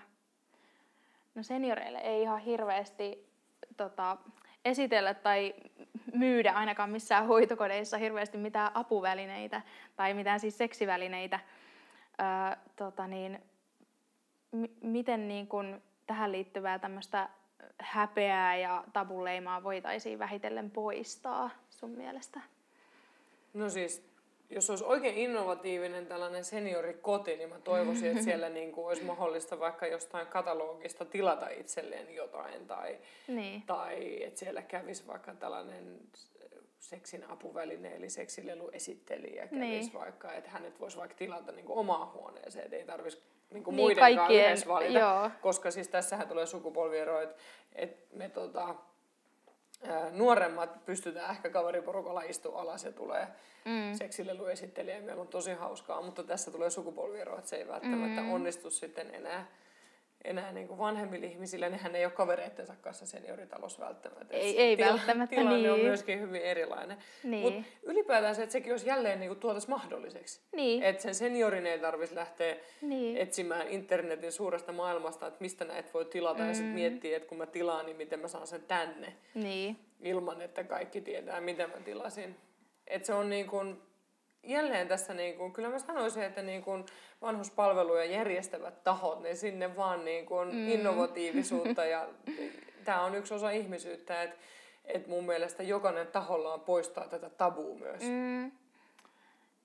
[1.35, 3.32] No senioreille ei ihan hirveästi
[3.77, 4.17] tota,
[4.65, 5.53] esitellä tai
[6.13, 9.61] myydä ainakaan missään hoitokodeissa hirveästi mitään apuvälineitä
[9.95, 11.39] tai mitään siis seksivälineitä.
[12.19, 13.43] Öö, tota niin,
[14.51, 17.29] m- miten niin kun tähän liittyvää tämmöistä
[17.79, 22.41] häpeää ja tabuleimaa voitaisiin vähitellen poistaa sun mielestä?
[23.53, 24.12] No siis
[24.49, 29.59] jos olisi oikein innovatiivinen tällainen seniorikoti, niin mä toivoisin, että siellä niin kuin olisi mahdollista
[29.59, 32.67] vaikka jostain katalogista tilata itselleen jotain.
[32.67, 33.61] Tai, niin.
[33.61, 35.99] tai että siellä kävisi vaikka tällainen
[36.79, 39.93] seksin apuväline, eli seksileluesittelijä kävisi Niin.
[39.93, 43.75] vaikka, että hänet voisi vaikka tilata niin kuin omaan huoneeseen, että ei tarvitsisi niin kuin
[43.75, 45.29] Niin, muidenkaan kaikkien- yhdessä valita, joo.
[45.41, 47.35] koska siis tässähän tulee sukupolviero, että,
[47.75, 48.75] että me tota,
[50.11, 53.27] nuoremmat pystytään ehkä kaveriporukalla istua alas ja tulee
[53.65, 53.93] mm.
[53.97, 58.33] seksileluesittelijä ja meillä on tosi hauskaa, mutta tässä tulee sukupolviero, että se ei välttämättä mm.
[58.33, 59.47] onnistu sitten enää
[60.25, 64.37] enää niin kuin vanhemmille ihmisille, nehän ei ole kavereittensa kanssa senioritalossa välttämättä.
[64.37, 65.87] Ei- ei tila- välttämättä, Tilanne on niin.
[65.87, 66.97] myöskin hyvin erilainen.
[67.23, 67.53] Niin.
[67.53, 70.41] Mutta ylipäätään se, että sekin olisi jälleen niin kuin tuotaisi mahdolliseksi.
[70.55, 70.83] Niin.
[70.83, 73.17] Että sen seniorin ei tarvitsisi lähteä Niin.
[73.17, 76.47] etsimään internetin suuresta maailmasta, että mistä näitä voi tilata mm.
[76.47, 79.77] ja sitten miettiä, että kun mä tilaan, niin miten mä saan sen tänne Niin.
[80.01, 82.35] ilman, että kaikki tietää, mitä mä tilasin.
[82.87, 83.81] Että se on niin kuin,
[84.43, 86.85] jälleen tässä, niin kuin, kyllä mä sanoisin, että niin kuin
[87.21, 90.69] vanhuspalveluja järjestävät tahot, niin sinne vaan niin kuin mm.
[90.69, 92.07] innovatiivisuutta ja
[92.85, 94.37] tämä on yksi osa ihmisyyttä, että
[94.85, 98.01] että mun mielestä jokainen tahollaan poistaa tätä tabua myös.
[98.01, 98.51] Mm.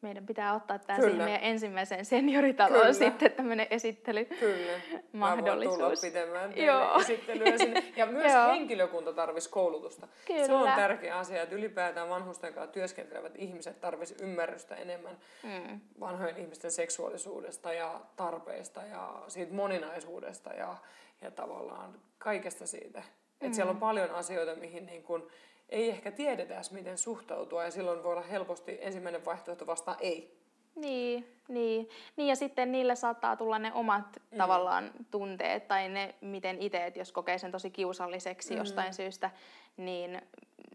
[0.03, 0.07] Mm.
[0.09, 1.11] Meidän pitää ottaa tämä Kyllä.
[1.11, 2.92] siihen meidän ensimmäiseen senioritaloon Kyllä.
[2.92, 4.24] sitten tämmöinen esittely.
[4.24, 4.72] Kyllä.
[4.72, 5.78] Mä voin Mahdollisuus.
[5.78, 6.78] tulla pitämään Joo.
[6.80, 7.84] teille esittelyä sinne.
[7.96, 8.49] Ja myös Joo.
[8.53, 10.07] henkilökunta tarvisi koulutusta.
[10.26, 10.59] Se Kyllä.
[10.61, 15.80] on tärkeä asia, että ylipäätään vanhusten kanssa työskentelevät ihmiset tarvisi ymmärrystä enemmän Mm.
[16.01, 20.76] vanhojen ihmisten seksuaalisuudesta ja tarpeista ja siitä moninaisuudesta ja,
[21.22, 23.03] ja tavallaan kaikesta siitä.
[23.42, 23.53] Mm.
[23.53, 25.28] siellä on paljon asioita, mihin niin kun
[25.68, 30.38] ei ehkä tiedetä edes, miten suhtautua ja silloin voi olla helposti ensimmäinen vaihtoehto vastaan ei.
[30.74, 31.88] Niin, niin.
[32.16, 34.38] niin, ja sitten niille saattaa tulla ne omat mm.
[34.38, 38.58] tavallaan tunteet tai ne, miten itse, että jos kokee sen tosi kiusalliseksi mm.
[38.58, 39.30] jostain syystä,
[39.76, 40.22] niin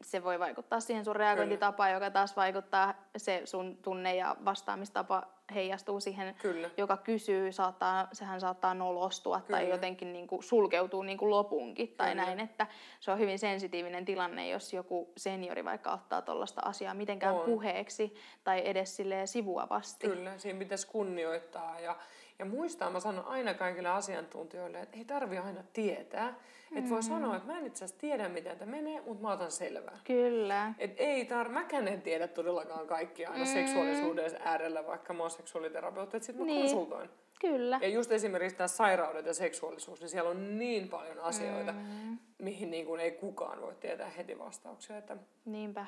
[0.02, 5.24] se voi vaikuttaa siihen sun reagointitapaan, joka taas vaikuttaa, se sun tunne ja vastaamistapa
[5.54, 6.70] heijastuu siihen, Kyllä.
[6.78, 9.60] joka kysyy, saattaa, sehän saattaa nolostua Kyllä.
[9.60, 12.26] tai jotenkin niin kuin sulkeutuu niin kuin lopunkin tai Kyllä.
[12.26, 12.68] näin, että
[13.00, 17.46] se on hyvin sensitiivinen tilanne, jos joku seniori vaikka ottaa tuollaista asiaa mitenkään On.
[17.46, 20.08] puheeksi tai edes silleen sivuavasti.
[20.08, 21.96] Kyllä, siinä pitäisi kunnioittaa ja,
[22.40, 26.36] ja muistaa, mä sanon aina kaikille asiantuntijoille, että ei tarvi aina tietää.
[26.72, 26.78] Mm.
[26.78, 29.52] Että voi sanoa, että mä en itse asiassa tiedä, miten tämä menee, mutta mä otan
[29.52, 30.00] selvää.
[30.04, 30.74] Kyllä.
[30.80, 33.52] Et ei tar- mäkään en tiedä todellakaan kaikkia aina mm.
[33.54, 36.62] seksuaalisuuden äärellä, vaikka mä oon seksuaaliterapeutti, että sit mä Niin.
[36.62, 37.10] konsultoin.
[37.42, 37.80] Kyllä.
[37.82, 42.18] Ja just esimerkiksi tämä sairaudet ja seksuaalisuus, niin siellä on niin paljon asioita, mm.
[42.38, 44.98] mihin niin kuin ei kukaan voi tietää heti vastauksia.
[44.98, 45.86] Että Niinpä.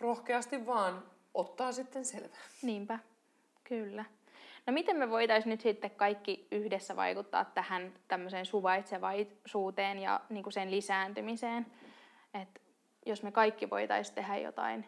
[0.00, 1.02] rohkeasti vaan
[1.34, 2.38] ottaa sitten selvää.
[2.62, 2.98] Niinpä.
[3.64, 4.04] Kyllä.
[4.68, 10.52] No miten me voitaisiin nyt sitten kaikki yhdessä vaikuttaa tähän tämmöiseen suvaitsevaisuuteen ja niin kuin
[10.52, 11.66] sen lisääntymiseen?
[12.34, 12.62] Et
[13.06, 14.86] jos me kaikki voitaisiin tehdä jotain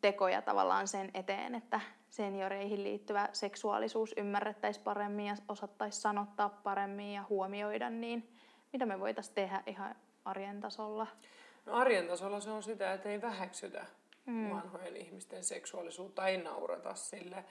[0.00, 7.24] tekoja tavallaan sen eteen, että senioreihin liittyvä seksuaalisuus ymmärrettäisiin paremmin ja osattaisiin sanottaa paremmin ja
[7.28, 8.36] huomioida, niin
[8.72, 11.06] mitä me voitaisiin tehdä ihan arjen tasolla?
[11.66, 13.86] No arjen tasolla se on sitä, että ei väheksytä
[14.26, 14.50] mm.
[14.50, 17.44] vanhojen ihmisten seksuaalisuutta, ei naurata sille.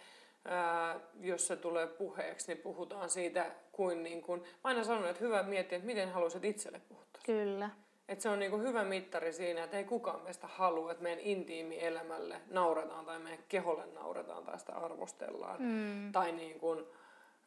[0.46, 5.24] Ää, jos se tulee puheeksi, niin puhutaan siitä kuin, niin kuin mä aina sanon, että
[5.24, 7.06] hyvä miettiä, että miten haluaisit itselle puhua.
[7.26, 7.70] Kyllä.
[8.08, 11.20] Että se on niin kuin hyvä mittari siinä, että ei kukaan meistä halua, että meidän
[11.20, 15.62] intiimi elämälle naurataan tai meidän keholle naurataan tai sitä arvostellaan.
[15.62, 16.12] Mm.
[16.12, 16.86] Tai niin kuin,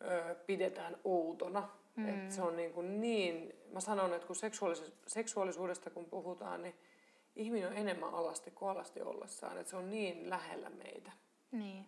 [0.03, 1.68] ö, pidetään outona.
[1.96, 2.09] Mm.
[2.09, 6.74] Et se on niin, kuin niin, mä sanon, että kun seksuaalis- seksuaalisuudesta kun puhutaan, niin
[7.36, 9.59] ihminen on enemmän alasti kuin alasti ollessaan.
[9.59, 11.12] Että se on niin lähellä meitä.
[11.53, 11.86] Niin.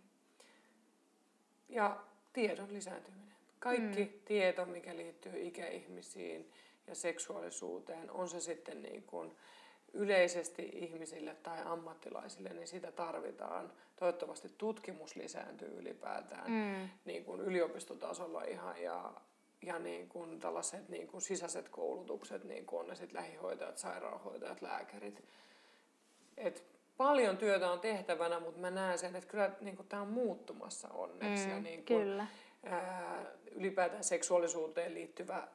[1.70, 2.00] Ja
[2.32, 3.34] tiedon lisääntyminen.
[3.58, 4.20] Kaikki mm.
[4.24, 6.50] tieto, mikä liittyy ikäihmisiin
[6.86, 9.36] ja seksuaalisuuteen, on se sitten niin kuin
[9.92, 13.72] yleisesti ihmisille tai ammattilaisille, niin sitä tarvitaan.
[13.96, 16.88] Toivottavasti tutkimus lisääntyy ylipäätään mm.
[17.04, 19.12] niin kuin yliopistotasolla ihan ja,
[19.62, 24.62] ja niin kuin tällaiset niin kuin sisäiset koulutukset, niin kuin on ne sitten lähihoitajat, sairaanhoitajat,
[24.62, 25.24] lääkärit.
[26.36, 26.64] Et
[27.00, 31.46] paljon työtä on tehtävänä, mutta mä näen sen, että kyllä niin tämä on muuttumassa onneksi.
[31.46, 32.26] Mm, ja niin kuin, kyllä.
[32.64, 35.48] ää, ylipäätään seksuaalisuuteen liittyvä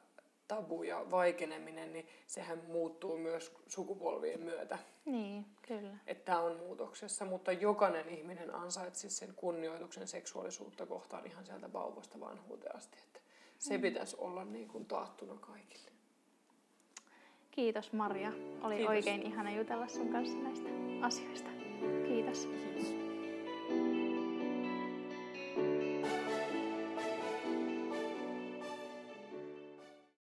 [0.48, 4.78] tabu ja vaikeneminen, niin sehän muuttuu myös sukupolvien myötä.
[5.04, 5.96] Niin, kyllä.
[6.06, 12.20] Että tämä on muutoksessa, mutta jokainen ihminen ansaitsisi sen kunnioituksen seksuaalisuutta kohtaan ihan sieltä vauvasta
[12.20, 12.98] vanhuuteen asti.
[13.06, 13.20] Että
[13.58, 15.95] se pitäisi olla niin kuin taattuna kaikille.
[17.56, 18.32] Kiitos Maria.
[18.62, 18.90] Oli Kiitos.
[18.90, 20.68] oikein ihana jutella sun kanssa näistä
[21.02, 21.50] asioista.
[22.08, 22.46] Kiitos.
[22.46, 23.05] Kiitos.